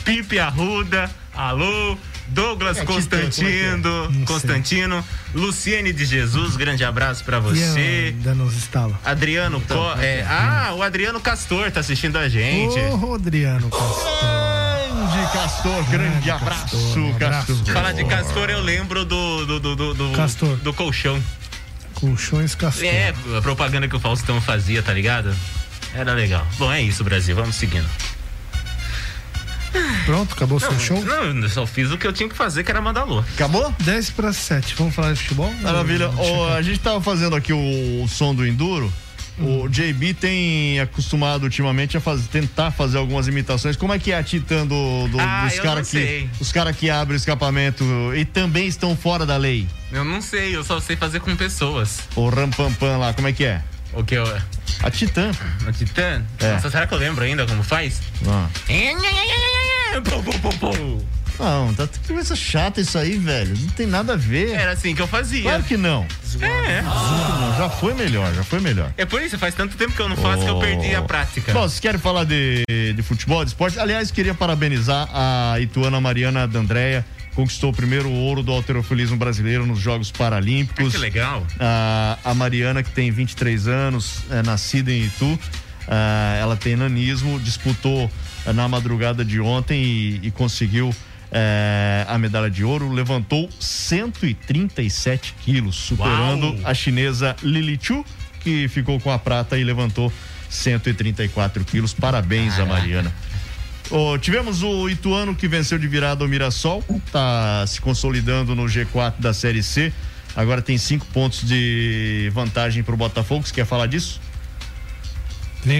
[0.02, 1.98] Pipe Arruda, alô.
[2.30, 4.24] Douglas É, Constantino, Não sei.
[4.24, 5.04] Constantino,
[5.34, 8.14] Luciene de Jesus, grande abraço pra você.
[8.14, 8.98] Ainda nos estala.
[9.04, 12.78] Adriano Co é, Ah, o Adriano Castor tá assistindo a gente.
[13.04, 14.40] Ô, Adriano Castor.
[14.90, 17.46] Grande Castor, grande abraço, um abraço.
[17.54, 17.74] Castor.
[17.74, 20.56] Falar de Castor, eu lembro do do, do, do, do- Castor.
[20.58, 21.20] do colchão.
[21.94, 22.84] Colchões Castor.
[22.84, 25.34] É, a propaganda que o Faustão fazia, tá ligado?
[25.94, 26.46] Era legal.
[26.58, 27.34] Bom, é isso, Brasil.
[27.34, 27.86] Vamos seguindo.
[30.10, 31.04] Pronto, acabou o seu show?
[31.04, 33.20] Não, eu só fiz o que eu tinha que fazer, que era mandar alô.
[33.20, 33.72] Acabou?
[33.78, 34.74] 10 para 7.
[34.76, 35.52] Vamos falar de futebol?
[35.62, 36.10] Maravilha.
[36.56, 38.92] A gente tava fazendo aqui o, som do Enduro.
[39.38, 43.76] O JB tem acostumado ultimamente a fazer, tentar fazer algumas imitações.
[43.76, 46.90] Como é que é a Titã do, do- Ah, dos caras que os caras que
[46.90, 47.84] abrem o escapamento
[48.14, 49.66] e também estão fora da lei?
[49.92, 52.00] Eu não sei, eu só sei fazer com pessoas.
[52.16, 53.62] O Rampampam lá, como é que é?
[53.94, 54.24] O que eu.
[54.82, 55.30] A Titã.
[55.66, 56.22] A Titã?
[56.40, 56.52] É.
[56.54, 58.00] Nossa, será que eu lembro ainda como faz?
[58.28, 58.48] Ah.
[60.04, 61.00] Pum, pum, pum, pum.
[61.40, 63.56] Não, tá que coisa chata isso aí, velho.
[63.56, 64.50] Não tem nada a ver.
[64.50, 65.42] Era assim que eu fazia.
[65.42, 66.06] Claro que não.
[66.40, 66.82] É.
[66.82, 67.56] Não.
[67.56, 68.92] Já foi melhor, já foi melhor.
[68.96, 71.52] É por isso, faz tanto tempo que eu não faço que eu perdi a prática.
[71.52, 72.62] Bom, vocês querem falar de,
[72.94, 73.78] de futebol, de esporte?
[73.78, 79.78] Aliás, queria parabenizar a Ituana Mariana D'Andrea, conquistou o primeiro ouro do alterofilismo brasileiro nos
[79.78, 80.92] Jogos Paralímpicos.
[80.92, 81.46] Que legal.
[81.58, 85.38] Ah, a Mariana, que tem 23 anos, é nascida em Itu,
[85.88, 90.94] ah, ela tem nanismo, disputou ah, na madrugada de ontem e, e conseguiu
[91.32, 96.60] eh, a medalha de ouro, levantou 137 quilos, superando Uau!
[96.64, 98.04] a chinesa Lili Chu,
[98.40, 100.12] que ficou com a prata e levantou
[100.48, 101.94] 134 quilos.
[101.94, 103.14] Parabéns a Mariana.
[103.90, 109.14] Ô, tivemos o Ituano que venceu de virada o Mirassol, tá se consolidando no G4
[109.18, 109.92] da Série C.
[110.34, 113.46] Agora tem cinco pontos de vantagem pro Botafogo.
[113.46, 114.20] Você quer falar disso?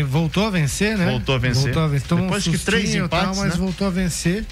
[0.09, 1.11] Voltou a vencer, né?
[1.11, 1.63] Voltou a vencer.
[1.63, 2.09] Voltou a vencer.
[2.09, 3.57] Tomou Depois um que três sustinho e tal, empates, mas né?
[3.59, 4.45] voltou a vencer.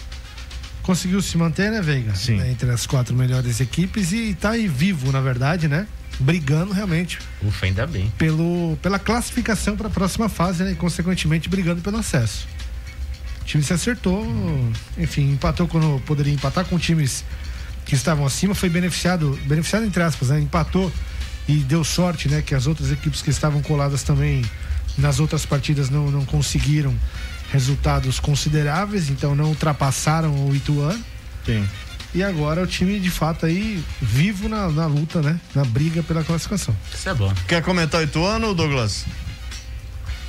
[0.83, 2.14] Conseguiu se manter, né, Veiga?
[2.14, 2.41] Sim.
[2.51, 5.87] Entre as quatro melhores equipes e tá aí vivo, na verdade, né?
[6.18, 8.11] Brigando realmente Ufa, ainda bem.
[8.16, 10.72] pelo, pela classificação para a próxima fase, né?
[10.72, 12.49] E consequentemente brigando pelo acesso.
[13.43, 14.26] O time se acertou,
[14.97, 17.22] enfim, empatou quando poderia empatar com times
[17.85, 20.41] que estavam acima, foi beneficiado, beneficiado entre aspas, né?
[20.41, 20.91] Empatou
[21.47, 22.43] e deu sorte, né?
[22.43, 24.43] Que as outras equipes que estavam coladas também
[24.99, 26.95] nas outras partidas não, não conseguiram
[27.53, 31.03] resultados consideráveis, então não ultrapassaram o Ituano.
[31.47, 31.67] Sim.
[32.15, 35.39] E agora o time de fato aí vivo na, na luta, né?
[35.55, 36.75] Na briga pela classificação.
[36.93, 37.33] Isso é bom.
[37.47, 39.05] Quer comentar o Ituano, Douglas?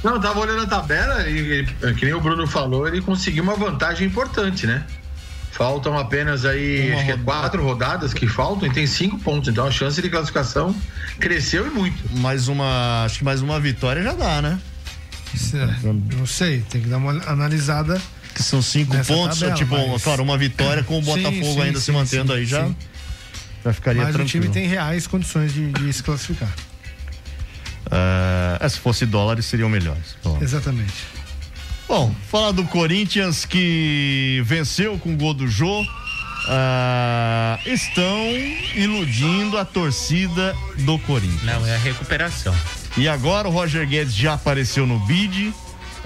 [0.03, 1.65] Não, eu tava olhando a tabela e,
[1.97, 4.85] que nem o Bruno falou, ele conseguiu uma vantagem importante, né?
[5.51, 9.49] Faltam apenas aí, acho que é quatro rodadas que faltam e tem cinco pontos.
[9.49, 10.75] Então a chance de classificação
[11.19, 11.97] cresceu e muito.
[12.19, 14.59] Mais uma, acho que mais uma vitória já dá, né?
[16.15, 18.01] Não sei, tem que dar uma analisada.
[18.33, 21.61] Que são cinco pontos, tabela, tipo, mas- claro, uma vitória com o Sim, Botafogo sim,
[21.61, 22.75] ainda se sim, mantendo sim, aí já, sim.
[23.65, 24.43] já ficaria Mas o tranquilo.
[24.45, 26.49] time tem reais condições de, de se classificar.
[27.91, 30.15] É, se fosse dólares, seriam melhores.
[30.23, 30.37] Bom.
[30.41, 30.93] Exatamente.
[31.89, 35.83] Bom, falar do Corinthians que venceu com o gol do Jô.
[36.47, 38.15] ah, estão
[38.75, 41.43] iludindo a torcida do Corinthians.
[41.43, 42.55] Não, é a recuperação.
[42.95, 45.51] E agora o Roger Guedes já apareceu no bid.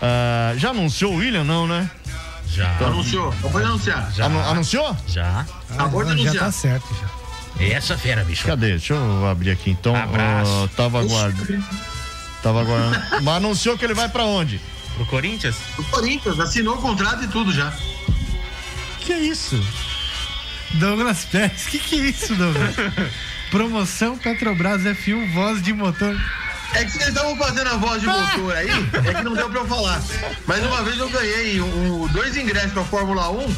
[0.02, 1.90] ah, já anunciou o William, não, né?
[2.48, 2.70] Já.
[2.78, 4.12] Anunciou, acabou de anunciar.
[4.16, 4.26] Já.
[4.26, 4.98] Anu- anunciou?
[5.08, 5.46] Já.
[5.72, 7.64] Acabou de Ah, já tá certo já.
[7.66, 8.46] Essa fera, bicho.
[8.46, 8.72] Cadê?
[8.72, 9.96] Deixa eu abrir aqui então.
[9.96, 10.52] Abraço.
[10.66, 11.64] Ah, tava aguardando.
[12.42, 13.02] Tava aguardando.
[13.22, 14.60] Mas anunciou que ele vai pra onde?
[14.96, 15.56] Pro Corinthians?
[15.78, 17.74] O Corinthians assinou o contrato e tudo já.
[19.00, 19.62] Que é isso?
[20.76, 22.76] Douglas Pérez, que que é isso, Douglas?
[23.52, 26.20] Promoção Petrobras F1 voz de motor.
[26.74, 28.68] É que vocês estavam fazendo a voz de motor aí,
[29.06, 30.02] é que não deu pra eu falar.
[30.48, 33.56] Mas uma vez eu ganhei um- dois ingressos pra Fórmula 1.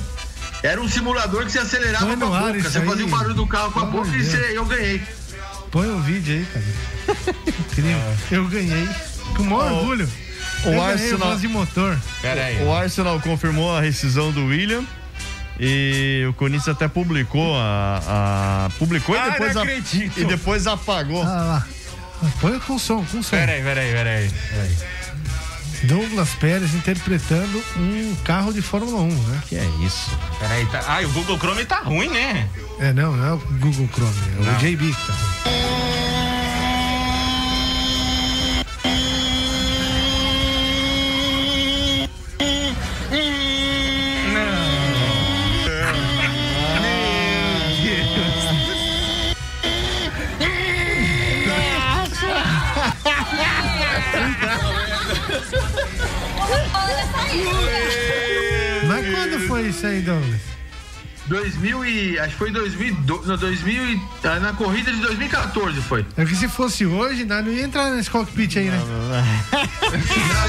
[0.63, 2.59] Era um simulador que você acelerava Põe com a boca.
[2.69, 2.85] Você aí.
[2.85, 4.53] fazia o barulho do carro com a boca amor e você- Deus.
[4.55, 5.01] eu ganhei.
[5.71, 7.37] Põe o vídeo aí, cara.
[7.47, 8.17] Incrível.
[8.31, 8.89] Eu ganhei.
[9.37, 10.09] Com o maior Ó, orgulho.
[10.69, 11.97] O eu Arsenal- de motor.
[12.21, 12.63] Pera aí.
[12.63, 14.83] O Arsenal confirmou a rescisão do William.
[15.59, 18.01] E o Corinthians até publicou a.
[18.67, 20.19] a- publicou Ah, e depois não a- acredito.
[20.19, 21.23] e depois apagou.
[21.23, 21.67] Ah lá.
[22.41, 23.29] Põe com som, com som.
[23.29, 24.29] Pera aí, pera aí, pera aí.
[24.49, 24.75] Pera aí.
[25.83, 29.41] Douglas Pérez interpretando um carro de Fórmula 1, né?
[29.47, 30.09] Que é isso?
[30.39, 30.81] Pera aí, tá...
[30.87, 32.49] Ah, o Google Chrome tá ruim, né?
[32.79, 34.53] É, não, não é o Google Chrome, é Não.
[34.53, 35.13] o JB que tá.
[35.45, 35.64] Mas
[59.67, 60.41] isso aí, Douglas?
[61.27, 62.19] 2000 e.
[62.19, 63.25] Acho que foi 2002.
[63.25, 66.05] Não, 2000 e, ah, na corrida de 2014 foi.
[66.15, 68.77] É que se fosse hoje, nós não ia entrar nesse cockpit aí, né?
[68.77, 69.55] Não,
[69.89, 69.99] eu,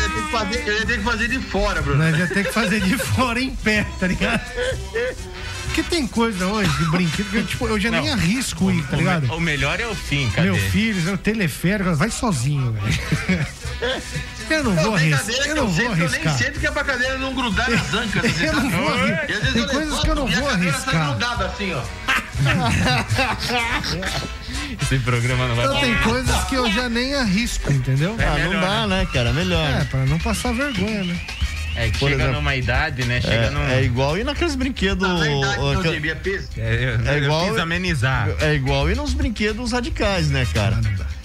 [0.03, 2.03] ia ter que fazer, eu ia ter que fazer de fora, Bruno.
[2.05, 4.41] Nós ia ter que fazer de fora em pé, tá ligado?
[5.65, 8.13] Porque tem coisa hoje de brinquedo que eu, tipo, eu já nem Não.
[8.15, 9.23] arrisco ir, tá O, ligado?
[9.29, 10.51] me- o melhor é o fim, cadê?
[10.51, 13.36] Meu filho, meu teleférico, vai sozinho, velho.
[14.57, 15.47] Eu não vou tem arriscar.
[15.47, 16.39] Eu não vou sei que eu nem arriscar.
[16.39, 18.25] sento que é pra cadeira não grudar nas ancas.
[18.41, 18.77] Eu não sabe?
[18.77, 19.27] vou arriscar.
[19.29, 21.07] E às vezes Tem eu coisas que eu não e a vou cadeira Tá arriscar.
[21.11, 21.83] grudada assim, ó.
[24.83, 28.17] Esse programa não vai Então tem coisas que eu já nem arrisco, entendeu?
[28.19, 29.33] ah, melhor, não dá, né, cara?
[29.33, 29.69] Melhor.
[29.69, 31.19] É, pra não passar vergonha, né?
[31.77, 33.21] É que Por chega exemplo, numa idade, né?
[33.21, 33.63] Chega num.
[33.69, 35.07] É, é igual ir naqueles brinquedos.
[35.07, 35.93] Na verdade, ó, não, que- é.
[35.93, 38.29] É, eu, É eu igual- quis amenizar.
[38.41, 40.81] É igual ir nos brinquedos radicais, né, cara?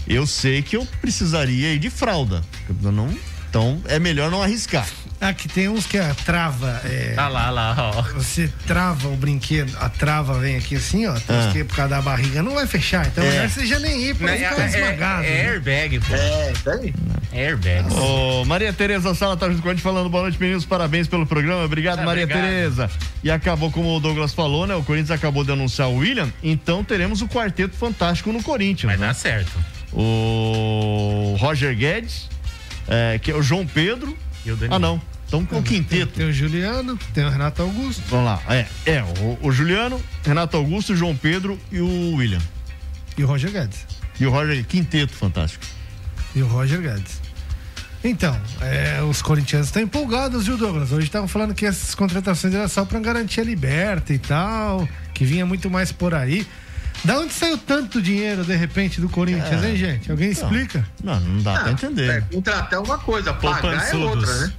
[0.07, 2.41] Eu sei que eu precisaria ir de fralda.
[2.83, 3.09] Eu não,
[3.49, 4.87] então é melhor não arriscar.
[5.23, 6.81] Ah, que tem uns que a trava.
[6.83, 8.01] É, Ah lá, lá, ó.
[8.13, 11.13] Você trava o brinquedo, a trava vem aqui assim, ó.
[11.13, 11.49] Tem uns Ah.
[11.53, 13.05] que por causa da barriga não vai fechar.
[13.05, 13.29] Então É.
[13.29, 15.23] melhor você já nem ir pra Não, não é, ficar é- esmagado.
[15.23, 15.41] é né?
[15.51, 16.15] airbag, pô.
[16.15, 16.93] É, tem?
[17.31, 17.93] Airbag.
[17.93, 20.65] Ô, Maria Tereza Sala tá junto com a gente falando boa noite, meninos.
[20.65, 21.63] Parabéns pelo programa.
[21.65, 22.43] Obrigado, Ah, Maria obrigado.
[22.43, 22.89] Tereza.
[23.23, 24.73] E acabou, como o Douglas falou, né?
[24.73, 26.33] O Corinthians acabou de anunciar o William.
[26.41, 28.91] Então teremos o quarteto fantástico no Corinthians.
[28.91, 29.05] Vai né?
[29.05, 29.51] dar certo.
[29.93, 32.29] O Roger Guedes,
[32.87, 34.17] é, que é o João Pedro.
[34.45, 34.75] E o Danilo.
[34.75, 35.01] Ah, não.
[35.27, 36.11] Então com o Tem, quinteto.
[36.13, 38.01] tem o Juliano, tem o Renato Augusto.
[38.09, 38.41] Vamos lá.
[38.49, 42.41] É, é o, o Juliano, Renato Augusto, João Pedro e o William.
[43.17, 43.85] E o Roger Guedes.
[44.19, 45.63] E o Roger, quinteto fantástico.
[46.35, 47.21] E o Roger Guedes.
[48.03, 50.91] Então, é, os corintianos estão empolgados, viu, Douglas?
[50.91, 55.23] Hoje estavam falando que essas contratações eram só para garantir a liberta e tal, que
[55.23, 56.45] vinha muito mais por aí.
[57.03, 59.69] Da onde saiu tanto dinheiro, de repente, do Corinthians, É.
[59.69, 60.11] hein, gente?
[60.11, 60.85] Alguém explica?
[61.03, 62.09] Não, não dá pra entender.
[62.09, 64.53] É, contratar é uma coisa, pagar é outra, né?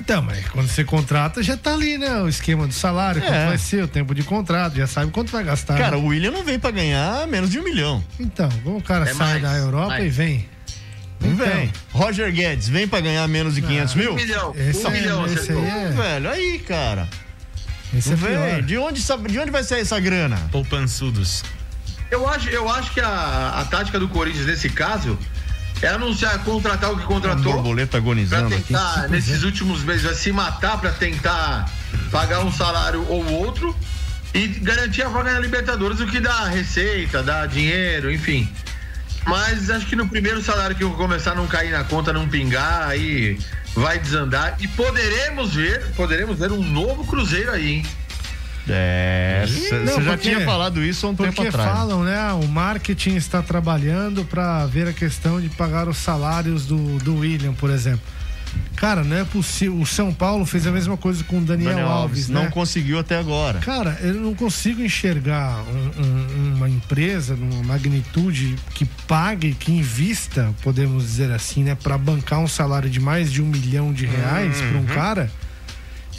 [0.00, 2.16] Então, mas quando você contrata, já tá ali, né?
[2.22, 3.46] O esquema do salário, quanto É.
[3.48, 5.76] vai ser, o tempo de contrato, já sabe quanto vai gastar.
[5.76, 6.02] Cara, né?
[6.02, 8.02] o William não vem pra ganhar menos de um milhão.
[8.18, 10.04] Então, como o cara É sai mais, da Europa mais.
[10.06, 10.48] e vem.
[11.20, 11.46] Não Então.
[11.46, 11.70] vem.
[11.92, 14.12] Roger Guedes vem pra ganhar menos de 500 mil?
[14.12, 15.88] Um milhão, Esse, um é, milhão, esse aí é.
[15.90, 17.06] Velho, aí, cara.
[17.94, 18.28] Esse é vem.
[18.30, 18.62] pior.
[18.62, 20.36] De onde, de onde vai sair essa grana?
[20.50, 21.42] Poupançudos.
[22.10, 25.18] Eu acho, eu acho que a, a tática do Corinthians nesse caso
[25.82, 27.54] é anunciar, contratar o que Um contratou.
[27.54, 28.64] borboleta agonizando aqui.
[28.64, 31.70] tentar, nesses últimos meses, vai se matar pra tentar
[32.10, 33.74] pagar um salário ou outro
[34.34, 38.48] e garantir a vaga na Libertadores, o que dá receita, dá dinheiro, enfim.
[39.26, 42.28] Mas acho que no primeiro salário que eu começar a não cair na conta, não
[42.28, 43.38] pingar, aí
[43.74, 47.86] vai desandar e poderemos ver, poderemos ver um novo Cruzeiro aí, hein?
[48.68, 49.44] É,
[49.84, 51.70] Não, você já porque- tinha falado isso há um tempo Porque atrás.
[51.70, 52.32] falam, né?
[52.34, 57.52] O marketing está trabalhando para ver a questão de pagar os salários do, do William,
[57.54, 58.02] por exemplo.
[58.74, 59.78] Cara, não é possível.
[59.78, 62.42] O São Paulo fez a mesma coisa com o Daniel, Daniel Alves, Alves né?
[62.42, 63.60] não conseguiu até agora.
[63.60, 70.52] Cara, eu não consigo enxergar um- um- uma empresa numa magnitude que pague, que invista,
[70.62, 74.60] podemos dizer assim, né, para bancar um salário de mais de um milhão de reais
[74.60, 75.30] para um cara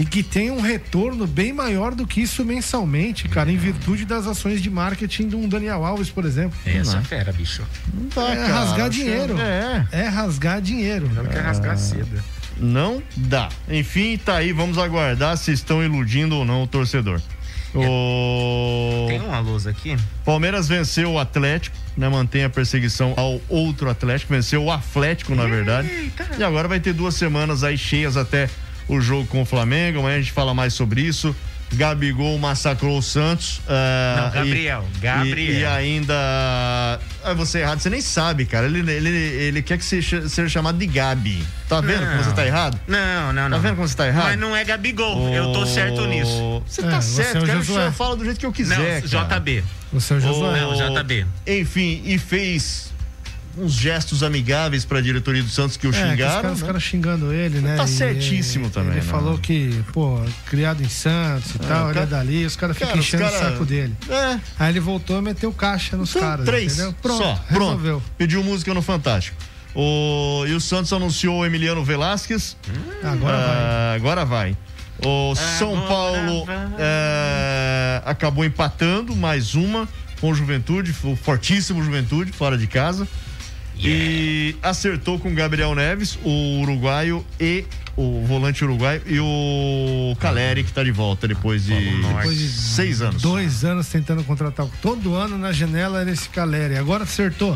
[0.02, 4.26] e que tenha um retorno bem maior do que isso mensalmente, cara, em virtude das
[4.26, 6.58] ações de marketing de um Daniel Alves, por exemplo.
[6.66, 7.04] Essa Não.
[7.04, 7.62] fera, bicho.
[7.94, 8.54] Não dá, É cara.
[8.54, 9.36] rasgar dinheiro.
[9.36, 9.86] que- É.
[9.92, 11.08] É rasgar dinheiro.
[11.14, 12.22] Não quer rasgar cedo.
[12.58, 13.50] Não dá.
[13.70, 14.52] Enfim, tá aí.
[14.52, 17.22] Vamos aguardar se estão iludindo ou não o torcedor.
[17.74, 19.96] O Tem uma luz aqui?
[20.26, 22.10] Palmeiras venceu o Atlético, né?
[22.10, 26.12] Mantém a perseguição ao outro Atlético, venceu o Atlético, na verdade.
[26.38, 28.50] E agora vai ter duas semanas aí cheias até
[28.96, 30.00] o jogo com o Flamengo.
[30.00, 31.36] Amanhã a gente fala mais sobre isso.
[31.74, 33.62] Gabigol massacrou o Santos.
[33.66, 35.38] ah, Não, Gabriel, e- Gabriel.
[35.38, 36.14] E, e ainda.
[37.24, 38.66] Ah, você é errado, você nem sabe, cara.
[38.66, 41.42] Ele, ele, ele quer que seja, seja chamado de Gabi.
[41.70, 42.12] Tá vendo Não.
[42.12, 42.78] como você tá errado?
[42.88, 43.58] Não, não, não.
[43.58, 44.26] Tá vendo como você tá errado?
[44.26, 45.30] Mas não é Gabigol.
[45.34, 46.62] Eu tô certo nisso.
[46.68, 47.60] Você É, tá você certo, é o cara.
[47.64, 47.88] Josué.
[47.88, 49.02] Eu falo do jeito que eu Não, quiser.
[49.10, 49.40] cara.
[49.40, 49.64] JB.
[49.94, 50.60] Você é o Josué.
[50.60, 51.26] Não, JB.
[51.48, 52.92] Enfim, e fez
[53.58, 56.36] uns gestos amigáveis pra diretoria do Santos que o É, que os xingaram.
[56.42, 56.58] caras né?
[56.58, 57.76] ficaram xingando ele, né?
[57.76, 59.12] Tá E, certíssimo também, Ele né?
[59.12, 62.56] falou que, pô, criado em Santos e É, tal, o ele cara- é dali, os
[62.56, 63.96] caras ficam Cara, enchendo cara- o saco dele.
[64.10, 64.40] É.
[64.60, 66.46] Aí ele voltou e meteu caixa nos São caras.
[66.46, 66.74] três.
[66.74, 66.96] Entendeu?
[67.02, 67.40] Pronto, Só.
[67.50, 67.98] resolveu.
[68.00, 68.12] Pronto.
[68.18, 69.38] Pediu música no Fantástico.
[69.74, 70.44] O...
[70.48, 72.58] E o Santos anunciou o Emiliano Velasquez.
[73.04, 74.58] Agora Ah, Agora vai.
[75.04, 76.68] O São Agora Paulo vai.
[76.78, 79.88] é, acabou empatando mais uma
[80.20, 83.08] com o Juventude, o fortíssimo Juventude, fora de casa.
[83.84, 87.66] E acertou com o Gabriel Neves, o uruguaio e
[87.98, 93.02] o volante uruguaio e o Caleri, que tá de volta depois de, Depois de seis
[93.02, 93.22] anos.
[93.22, 94.68] Dois anos tentando contratar.
[94.82, 96.78] Todo ano na janela era esse Caleri.
[96.78, 97.56] Agora acertou.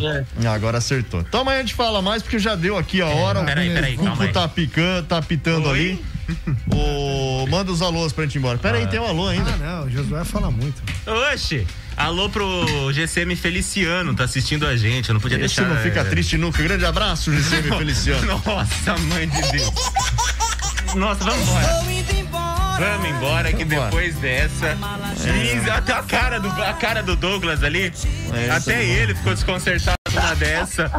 [0.54, 1.22] Agora acertou.
[1.22, 3.40] Então amanhã a gente fala mais, porque já deu aqui a hora.
[3.40, 4.32] É, peraí, peraí, o calma Cuco aí.
[4.34, 5.80] tá picando, tá pitando Oi?
[5.80, 6.06] ali.
[6.74, 7.46] O...
[7.48, 8.58] Manda os alôs pra gente ir embora.
[8.58, 9.52] Peraí, tem um alô ainda.
[9.52, 10.82] Ah, não, o Josué fala muito.
[11.32, 11.68] Oxe!
[11.98, 15.10] Alô pro GCM Feliciano, tá assistindo a gente.
[15.10, 15.74] Eu não podia Esse deixar.
[15.74, 16.62] não fica é, triste nunca.
[16.62, 18.42] Grande abraço, GCM Feliciano.
[18.46, 19.72] Nossa, mãe de Deus.
[20.96, 21.68] Nossa, vamos embora.
[22.78, 24.78] Vamos embora que depois dessa.
[25.26, 27.94] Ih, Até a cara do, a cara do Douglas ali.
[28.34, 30.92] É, até essa- ele ficou desconcertado numa dessa.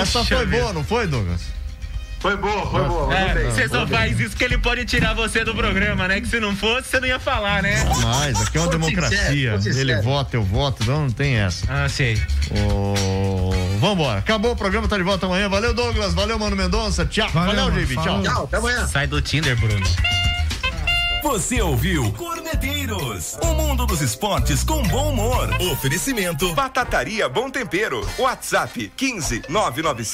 [0.00, 0.58] Essa Puxa foi vida.
[0.62, 1.42] boa, não foi, Douglas?
[2.20, 3.14] Foi boa, foi boa.
[3.14, 6.20] É, você só faz isso que ele pode tirar você do programa, né?
[6.20, 7.84] Que se não fosse, você não ia falar, né?
[8.02, 9.58] Mas aqui é uma democracia.
[9.64, 11.64] Ele vota, eu voto, não, não tem essa.
[11.68, 12.20] Ah, sei.
[12.50, 14.18] Ô, Vambora.
[14.18, 15.48] Acabou o programa, tá de volta amanhã.
[15.48, 16.12] Valeu, Douglas.
[16.12, 17.06] Valeu, Mano Mendonça.
[17.06, 17.28] Tchau.
[17.30, 17.86] Valeu, Valeu, mano.
[17.86, 17.94] JB.
[17.94, 18.22] Tchau.
[18.22, 18.86] Tchau, até amanhã.
[18.86, 19.86] Sai do Tinder, Bruno.
[21.22, 25.50] Você ouviu Corneteiros, o mundo dos esportes com bom humor.
[25.72, 28.08] Oferecimento Batataria Bom Tempero.
[28.16, 30.08] WhatsApp 15 997